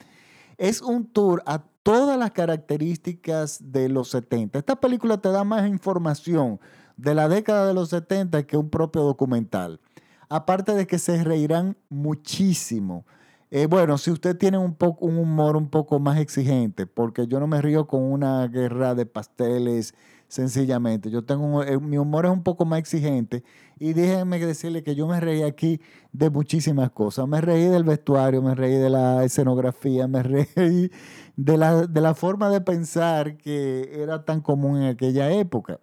es 0.56 0.80
un 0.80 1.06
tour 1.06 1.42
a 1.44 1.62
todas 1.82 2.18
las 2.18 2.30
características 2.30 3.58
de 3.60 3.88
los 3.90 4.08
70. 4.08 4.58
Esta 4.58 4.76
película 4.76 5.18
te 5.18 5.28
da 5.28 5.44
más 5.44 5.68
información 5.68 6.58
de 6.96 7.14
la 7.14 7.28
década 7.28 7.66
de 7.66 7.74
los 7.74 7.90
70 7.90 8.46
que 8.46 8.56
un 8.56 8.70
propio 8.70 9.02
documental. 9.02 9.80
Aparte 10.28 10.74
de 10.74 10.86
que 10.86 10.98
se 10.98 11.22
reirán 11.22 11.76
muchísimo 11.88 13.04
eh, 13.50 13.66
bueno, 13.66 13.96
si 13.98 14.10
usted 14.10 14.36
tiene 14.36 14.58
un, 14.58 14.74
poco, 14.74 15.06
un 15.06 15.18
humor 15.18 15.56
un 15.56 15.68
poco 15.70 15.98
más 16.00 16.18
exigente, 16.18 16.86
porque 16.86 17.26
yo 17.26 17.38
no 17.40 17.46
me 17.46 17.62
río 17.62 17.86
con 17.86 18.02
una 18.02 18.46
guerra 18.48 18.94
de 18.94 19.06
pasteles 19.06 19.94
sencillamente. 20.28 21.10
Yo 21.10 21.24
tengo 21.24 21.62
eh, 21.62 21.78
mi 21.78 21.98
humor 21.98 22.26
es 22.26 22.32
un 22.32 22.42
poco 22.42 22.64
más 22.64 22.80
exigente 22.80 23.44
y 23.78 23.92
déjenme 23.92 24.38
decirle 24.38 24.82
que 24.82 24.94
yo 24.94 25.06
me 25.06 25.20
reí 25.20 25.42
aquí 25.42 25.80
de 26.12 26.30
muchísimas 26.30 26.90
cosas. 26.90 27.28
Me 27.28 27.40
reí 27.40 27.66
del 27.66 27.84
vestuario, 27.84 28.42
me 28.42 28.54
reí 28.54 28.74
de 28.74 28.90
la 28.90 29.24
escenografía, 29.24 30.08
me 30.08 30.22
reí 30.56 30.90
de 31.36 31.56
la, 31.56 31.86
de 31.86 32.00
la 32.00 32.14
forma 32.14 32.50
de 32.50 32.60
pensar 32.60 33.36
que 33.36 34.02
era 34.02 34.24
tan 34.24 34.40
común 34.40 34.82
en 34.82 34.88
aquella 34.88 35.30
época. 35.30 35.78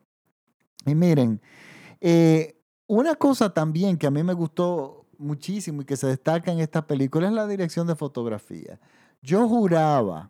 Y 0.86 0.96
miren, 0.96 1.40
eh, 2.02 2.60
una 2.88 3.16
cosa 3.16 3.54
también 3.54 3.98
que 3.98 4.08
a 4.08 4.12
mí 4.12 4.24
me 4.24 4.34
gustó 4.34 5.03
muchísimo 5.24 5.82
y 5.82 5.86
que 5.86 5.98
se 5.98 6.08
destaca 6.08 6.52
en 6.52 6.60
esta 6.60 6.86
película 6.86 7.28
es 7.28 7.34
la 7.34 7.48
dirección 7.48 7.88
de 7.88 7.96
fotografía. 7.96 8.80
Yo 9.22 9.48
juraba 9.48 10.30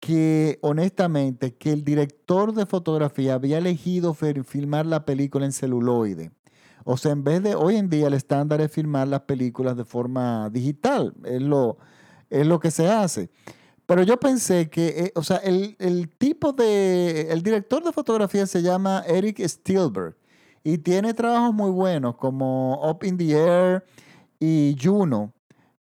que, 0.00 0.58
honestamente, 0.62 1.54
que 1.54 1.72
el 1.72 1.84
director 1.84 2.52
de 2.54 2.66
fotografía 2.66 3.34
había 3.34 3.58
elegido 3.58 4.14
filmar 4.14 4.86
la 4.86 5.04
película 5.04 5.44
en 5.44 5.52
celuloide. 5.52 6.30
O 6.84 6.96
sea, 6.96 7.12
en 7.12 7.24
vez 7.24 7.42
de 7.42 7.54
hoy 7.54 7.76
en 7.76 7.90
día 7.90 8.06
el 8.06 8.14
estándar 8.14 8.60
es 8.60 8.72
filmar 8.72 9.08
las 9.08 9.20
películas 9.22 9.76
de 9.76 9.84
forma 9.84 10.48
digital, 10.50 11.12
es 11.24 11.42
lo, 11.42 11.76
es 12.30 12.46
lo 12.46 12.60
que 12.60 12.70
se 12.70 12.88
hace. 12.88 13.30
Pero 13.86 14.02
yo 14.02 14.18
pensé 14.18 14.70
que, 14.70 14.88
eh, 14.88 15.12
o 15.14 15.22
sea, 15.22 15.38
el, 15.38 15.76
el, 15.78 16.08
tipo 16.10 16.52
de, 16.52 17.30
el 17.30 17.42
director 17.42 17.82
de 17.82 17.92
fotografía 17.92 18.46
se 18.46 18.62
llama 18.62 19.02
Eric 19.06 19.40
Spielberg. 19.40 20.16
Y 20.68 20.76
tiene 20.76 21.14
trabajos 21.14 21.54
muy 21.54 21.70
buenos 21.70 22.16
como 22.16 22.78
Up 22.90 23.02
in 23.02 23.16
the 23.16 23.32
Air 23.32 23.86
y 24.38 24.76
Juno, 24.78 25.32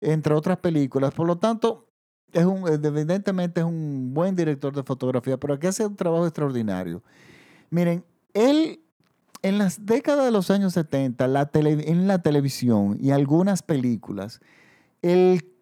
entre 0.00 0.32
otras 0.32 0.58
películas. 0.58 1.12
Por 1.12 1.26
lo 1.26 1.38
tanto, 1.38 1.88
es 2.32 2.44
un, 2.44 2.68
evidentemente 2.68 3.62
es 3.62 3.66
un 3.66 4.14
buen 4.14 4.36
director 4.36 4.72
de 4.72 4.84
fotografía, 4.84 5.38
pero 5.38 5.54
aquí 5.54 5.66
hace 5.66 5.84
un 5.84 5.96
trabajo 5.96 6.24
extraordinario. 6.24 7.02
Miren, 7.68 8.04
él 8.32 8.78
en 9.42 9.58
las 9.58 9.86
décadas 9.86 10.24
de 10.24 10.30
los 10.30 10.52
años 10.52 10.74
70, 10.74 11.26
la 11.26 11.50
en 11.52 12.06
la 12.06 12.22
televisión 12.22 12.96
y 13.00 13.10
algunas 13.10 13.64
películas, 13.64 14.38
él 15.02 15.52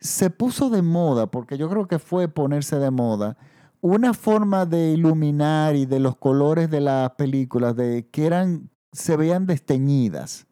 se 0.00 0.30
puso 0.30 0.70
de 0.70 0.82
moda, 0.82 1.30
porque 1.30 1.56
yo 1.56 1.70
creo 1.70 1.86
que 1.86 2.00
fue 2.00 2.26
ponerse 2.26 2.80
de 2.80 2.90
moda, 2.90 3.36
una 3.84 4.14
forma 4.14 4.64
de 4.64 4.92
iluminar 4.92 5.76
y 5.76 5.84
de 5.84 6.00
los 6.00 6.16
colores 6.16 6.70
de 6.70 6.80
las 6.80 7.10
películas, 7.16 7.76
de 7.76 8.08
que 8.10 8.24
eran, 8.24 8.70
se 8.92 9.14
veían 9.14 9.44
desteñidas. 9.44 10.46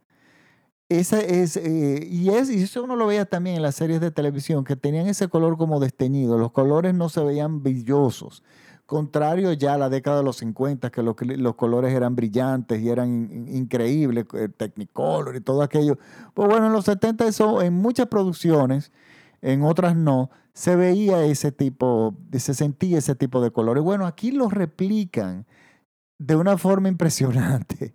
Esa 0.91 1.19
es, 1.19 1.57
eh, 1.57 2.07
y, 2.11 2.29
es, 2.29 2.51
y 2.51 2.63
eso 2.63 2.85
uno 2.85 2.95
lo 2.95 3.07
veía 3.07 3.25
también 3.25 3.57
en 3.57 3.63
las 3.63 3.77
series 3.77 4.03
de 4.03 4.11
televisión, 4.11 4.65
que 4.65 4.77
tenían 4.77 5.07
ese 5.07 5.29
color 5.29 5.57
como 5.57 5.81
desteñido, 5.81 6.37
los 6.37 6.53
colores 6.53 6.93
no 6.93 7.09
se 7.09 7.25
veían 7.25 7.63
brillosos. 7.63 8.43
Contrario 8.85 9.55
ya 9.55 9.75
a 9.75 9.79
la 9.79 9.89
década 9.89 10.19
de 10.19 10.25
los 10.25 10.37
50, 10.37 10.91
que 10.91 11.03
los, 11.03 11.17
los 11.23 11.55
colores 11.55 11.95
eran 11.95 12.15
brillantes 12.15 12.83
y 12.83 12.91
eran 12.91 13.47
increíbles, 13.49 14.27
eh, 14.35 14.51
Technicolor 14.51 15.37
y 15.37 15.41
todo 15.41 15.63
aquello. 15.63 15.97
Pues 16.35 16.51
bueno, 16.51 16.67
en 16.67 16.75
los 16.75 16.85
70 16.85 17.27
eso, 17.29 17.63
en 17.63 17.73
muchas 17.73 18.09
producciones, 18.09 18.93
en 19.41 19.63
otras 19.63 19.97
no, 19.97 20.29
se 20.55 20.77
veía 20.77 21.25
ese 21.25 21.53
tipo, 21.53 22.17
se 22.33 22.55
sentía 22.55 22.99
ese 22.99 23.15
tipo 23.15 23.41
de 23.41 23.51
colores. 23.51 23.83
Bueno, 23.83 24.07
aquí 24.07 24.33
lo 24.33 24.49
replican 24.49 25.47
de 26.19 26.37
una 26.37 26.59
forma 26.59 26.89
impresionante. 26.89 27.95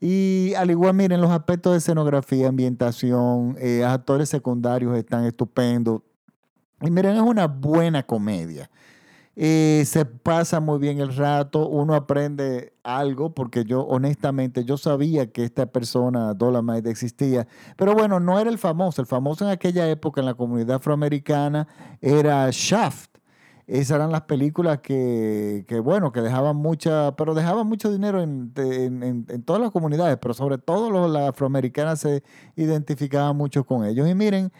Y 0.00 0.52
al 0.54 0.70
igual, 0.70 0.94
miren, 0.94 1.20
los 1.20 1.30
aspectos 1.30 1.72
de 1.72 1.78
escenografía, 1.78 2.48
ambientación, 2.48 3.56
eh, 3.58 3.84
actores 3.84 4.28
secundarios 4.28 4.96
están 4.96 5.24
estupendos. 5.24 6.02
Y 6.82 6.90
miren, 6.90 7.16
es 7.16 7.22
una 7.22 7.46
buena 7.46 8.02
comedia. 8.02 8.70
Eh, 9.36 9.82
se 9.86 10.04
pasa 10.04 10.60
muy 10.60 10.78
bien 10.78 11.00
el 11.00 11.14
rato, 11.16 11.68
uno 11.68 11.94
aprende 11.94 12.72
algo, 12.84 13.34
porque 13.34 13.64
yo 13.64 13.82
honestamente 13.82 14.64
yo 14.64 14.76
sabía 14.76 15.32
que 15.32 15.42
esta 15.42 15.66
persona, 15.66 16.34
Dolomite, 16.34 16.88
existía, 16.88 17.48
pero 17.76 17.94
bueno, 17.94 18.20
no 18.20 18.38
era 18.38 18.48
el 18.48 18.58
famoso, 18.58 19.02
el 19.02 19.08
famoso 19.08 19.44
en 19.44 19.50
aquella 19.50 19.88
época 19.88 20.20
en 20.20 20.26
la 20.26 20.34
comunidad 20.34 20.76
afroamericana 20.76 21.66
era 22.00 22.48
Shaft. 22.52 23.10
Esas 23.66 23.96
eran 23.96 24.12
las 24.12 24.22
películas 24.22 24.80
que, 24.80 25.64
que 25.66 25.80
bueno, 25.80 26.12
que 26.12 26.20
dejaban 26.20 26.54
mucha, 26.54 27.16
pero 27.16 27.34
dejaban 27.34 27.66
mucho 27.66 27.90
dinero 27.90 28.20
en, 28.20 28.52
en, 28.56 29.26
en 29.26 29.42
todas 29.42 29.62
las 29.62 29.70
comunidades, 29.70 30.18
pero 30.20 30.34
sobre 30.34 30.58
todo 30.58 30.90
los, 30.90 31.10
las 31.10 31.30
afroamericanas 31.30 32.00
se 32.00 32.22
identificaban 32.56 33.36
mucho 33.36 33.64
con 33.64 33.84
ellos. 33.86 34.06
Y 34.06 34.14
miren, 34.14 34.52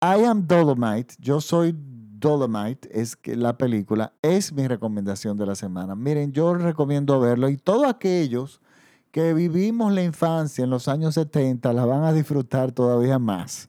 I 0.00 0.24
am 0.24 0.46
Dolomite, 0.46 1.14
yo 1.18 1.40
soy 1.40 1.74
Dolomite, 2.22 2.88
es 2.92 3.16
que 3.16 3.36
la 3.36 3.58
película, 3.58 4.12
es 4.22 4.52
mi 4.52 4.66
recomendación 4.68 5.36
de 5.36 5.44
la 5.44 5.54
semana. 5.54 5.94
Miren, 5.94 6.32
yo 6.32 6.54
recomiendo 6.54 7.20
verlo 7.20 7.48
y 7.48 7.56
todos 7.56 7.86
aquellos 7.86 8.60
que 9.10 9.34
vivimos 9.34 9.92
la 9.92 10.02
infancia 10.02 10.64
en 10.64 10.70
los 10.70 10.88
años 10.88 11.14
70 11.14 11.72
la 11.72 11.84
van 11.84 12.04
a 12.04 12.12
disfrutar 12.12 12.72
todavía 12.72 13.18
más. 13.18 13.68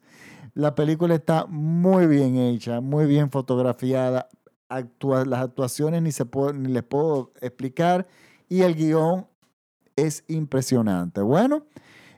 La 0.53 0.75
película 0.75 1.15
está 1.15 1.45
muy 1.47 2.05
bien 2.05 2.37
hecha, 2.37 2.79
muy 2.79 3.07
bien 3.07 3.31
fotografiada, 3.31 4.29
las 4.69 5.39
actuaciones 5.41 6.01
ni, 6.01 6.11
se 6.11 6.25
ni 6.53 6.71
les 6.71 6.83
puedo 6.83 7.33
explicar 7.41 8.07
y 8.47 8.61
el 8.61 8.75
guion 8.75 9.27
es 9.95 10.23
impresionante. 10.27 11.21
Bueno, 11.21 11.65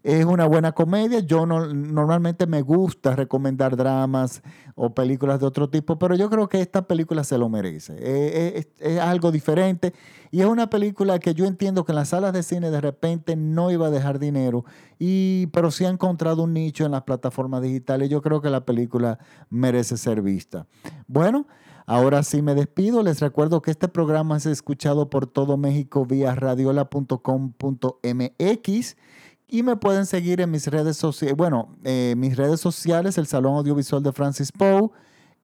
Es 0.05 0.23
una 0.23 0.45
buena 0.45 0.71
comedia. 0.71 1.19
Yo 1.21 1.47
no, 1.47 1.65
normalmente 1.65 2.45
me 2.45 2.61
gusta 2.61 3.15
recomendar 3.15 3.75
dramas 3.75 4.43
o 4.75 4.93
películas 4.93 5.39
de 5.39 5.47
otro 5.47 5.71
tipo, 5.71 5.97
pero 5.97 6.13
yo 6.13 6.29
creo 6.29 6.47
que 6.47 6.61
esta 6.61 6.85
película 6.85 7.23
se 7.23 7.39
lo 7.39 7.49
merece. 7.49 7.95
es, 7.99 8.67
algo 8.99 9.31
diferente 9.31 9.93
y 10.29 10.41
es 10.41 10.45
una 10.45 10.69
película 10.69 11.17
que 11.17 11.33
yo 11.33 11.45
entiendo 11.45 11.85
que 11.85 11.91
en 11.91 11.95
las 11.95 12.09
salas 12.09 12.33
de 12.33 12.43
cine 12.43 12.69
de 12.69 12.81
repente 12.81 13.35
no 13.35 13.71
iba 13.71 13.87
a 13.87 13.89
dejar 13.89 14.19
dinero, 14.19 14.63
y, 14.99 15.47
pero 15.47 15.71
sí 15.71 15.85
ha 15.85 15.89
encontrado 15.89 16.43
un 16.43 16.53
nicho 16.53 16.85
en 16.85 16.91
las 16.91 17.01
plataformas 17.01 17.63
digitales. 17.63 18.07
Yo 18.07 18.21
creo 18.21 18.43
que 18.43 18.51
la 18.51 18.63
película 18.63 19.17
merece 19.49 19.97
ser 19.97 20.21
vista. 20.21 20.67
Bueno. 21.07 21.47
Ahora 21.87 22.23
sí 22.23 22.41
me 22.41 22.55
despido. 22.55 23.03
Les 23.03 23.19
recuerdo 23.19 23.61
que 23.61 23.69
este 23.69 23.87
programa 23.87 24.37
es 24.37 24.47
escuchado 24.47 25.11
por 25.11 25.27
todo 25.27 25.55
México 25.55 26.03
vía 26.03 26.33
radiola.com.mx 26.33 28.95
y 29.47 29.63
me 29.63 29.75
pueden 29.75 30.05
seguir 30.05 30.41
en 30.41 30.51
mis 30.51 30.67
redes 30.67 30.97
sociales, 30.97 31.35
bueno, 31.35 31.75
eh, 31.83 32.15
mis 32.17 32.35
redes 32.35 32.59
sociales, 32.59 33.17
el 33.17 33.27
Salón 33.27 33.55
Audiovisual 33.55 34.01
de 34.01 34.11
Francis 34.11 34.51
Poe, 34.51 34.89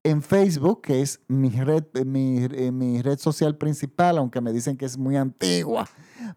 en 0.04 0.20
Facebook, 0.20 0.82
que 0.82 1.00
es 1.00 1.20
mi 1.28 1.50
red, 1.50 1.84
mi, 2.04 2.44
eh, 2.50 2.72
mi 2.72 3.00
red 3.02 3.18
social 3.18 3.56
principal, 3.56 4.18
aunque 4.18 4.40
me 4.40 4.52
dicen 4.52 4.76
que 4.76 4.84
es 4.84 4.98
muy 4.98 5.16
antigua, 5.16 5.88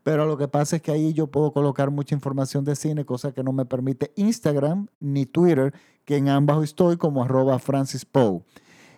pero 0.03 0.25
lo 0.25 0.37
que 0.37 0.47
pasa 0.47 0.75
es 0.75 0.81
que 0.83 0.91
ahí 0.91 1.13
yo 1.13 1.27
puedo 1.27 1.51
colocar 1.51 1.89
mucha 1.89 2.13
información 2.13 2.63
de 2.63 2.75
cine, 2.75 3.05
cosa 3.05 3.31
que 3.31 3.43
no 3.43 3.53
me 3.53 3.65
permite 3.65 4.11
Instagram 4.15 4.87
ni 4.99 5.25
Twitter, 5.25 5.73
que 6.05 6.17
en 6.17 6.29
ambas 6.29 6.63
estoy 6.63 6.97
como 6.97 7.23
arroba 7.23 7.57
Francis 7.57 8.05
Poe. 8.05 8.43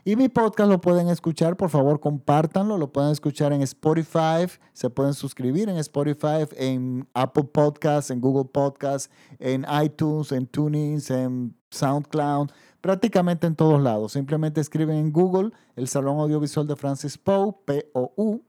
Y 0.08 0.16
mi 0.16 0.30
podcast 0.30 0.70
lo 0.70 0.80
pueden 0.80 1.10
escuchar, 1.10 1.58
por 1.58 1.70
favor, 1.70 2.00
compártanlo. 2.00 2.78
Lo 2.78 2.94
pueden 2.94 3.12
escuchar 3.12 3.52
en 3.52 3.62
Spotify, 3.62 4.48
se 4.72 4.90
pueden 4.90 5.14
suscribir 5.14 5.68
en 5.68 5.76
Spotify, 5.76 6.48
en 6.56 7.06
Apple 7.14 7.44
Podcasts, 7.44 8.10
en 8.10 8.22
Google 8.22 8.46
Podcasts, 8.46 9.14
en 9.38 9.66
iTunes, 9.84 10.32
en 10.32 10.48
TuneIn, 10.48 11.02
en 11.10 11.54
SoundCloud, 11.72 12.52
prácticamente 12.80 13.48
en 13.48 13.58
todos 13.58 13.82
lados. 13.82 14.14
Simplemente 14.14 14.62
escriben 14.62 14.96
en 14.96 15.12
Google 15.12 15.52
el 15.76 15.90
Salón 15.90 16.20
Audiovisual 16.20 16.66
de 16.66 16.78
Francis 16.78 17.18
Poe, 17.18 17.54
P-O-U, 17.66 18.42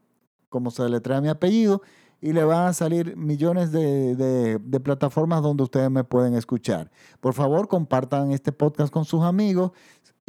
como 0.47 0.71
se 0.71 0.87
le 0.87 1.01
trae 1.01 1.19
mi 1.19 1.27
apellido, 1.27 1.81
y 2.21 2.33
le 2.33 2.43
van 2.43 2.67
a 2.67 2.73
salir 2.73 3.15
millones 3.15 3.71
de, 3.71 4.15
de, 4.15 4.79
plataformas 4.79 5.41
donde 5.41 5.63
ustedes 5.63 5.89
me 5.89 6.03
pueden 6.03 6.35
escuchar. 6.35 6.91
Por 7.19 7.33
favor, 7.33 7.67
compartan 7.67 8.31
este 8.31 8.51
podcast 8.51 8.91
con 8.91 9.05
sus 9.05 9.23
amigos 9.23 9.71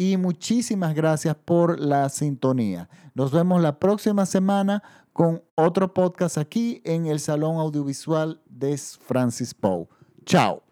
y 0.00 0.16
muchísimas 0.16 0.94
gracias 0.94 1.36
por 1.44 1.78
la 1.78 2.08
sintonía. 2.08 2.88
Nos 3.14 3.32
vemos 3.32 3.60
la 3.60 3.78
próxima 3.78 4.24
semana 4.24 4.82
con 5.12 5.42
otro 5.56 5.92
podcast 5.92 6.38
aquí 6.38 6.80
en 6.86 7.04
el 7.04 7.20
Salón 7.20 7.58
Audiovisual 7.58 8.40
de 8.48 8.78
Francis 8.78 9.52
Poe. 9.52 9.88
Chao. 10.24 10.69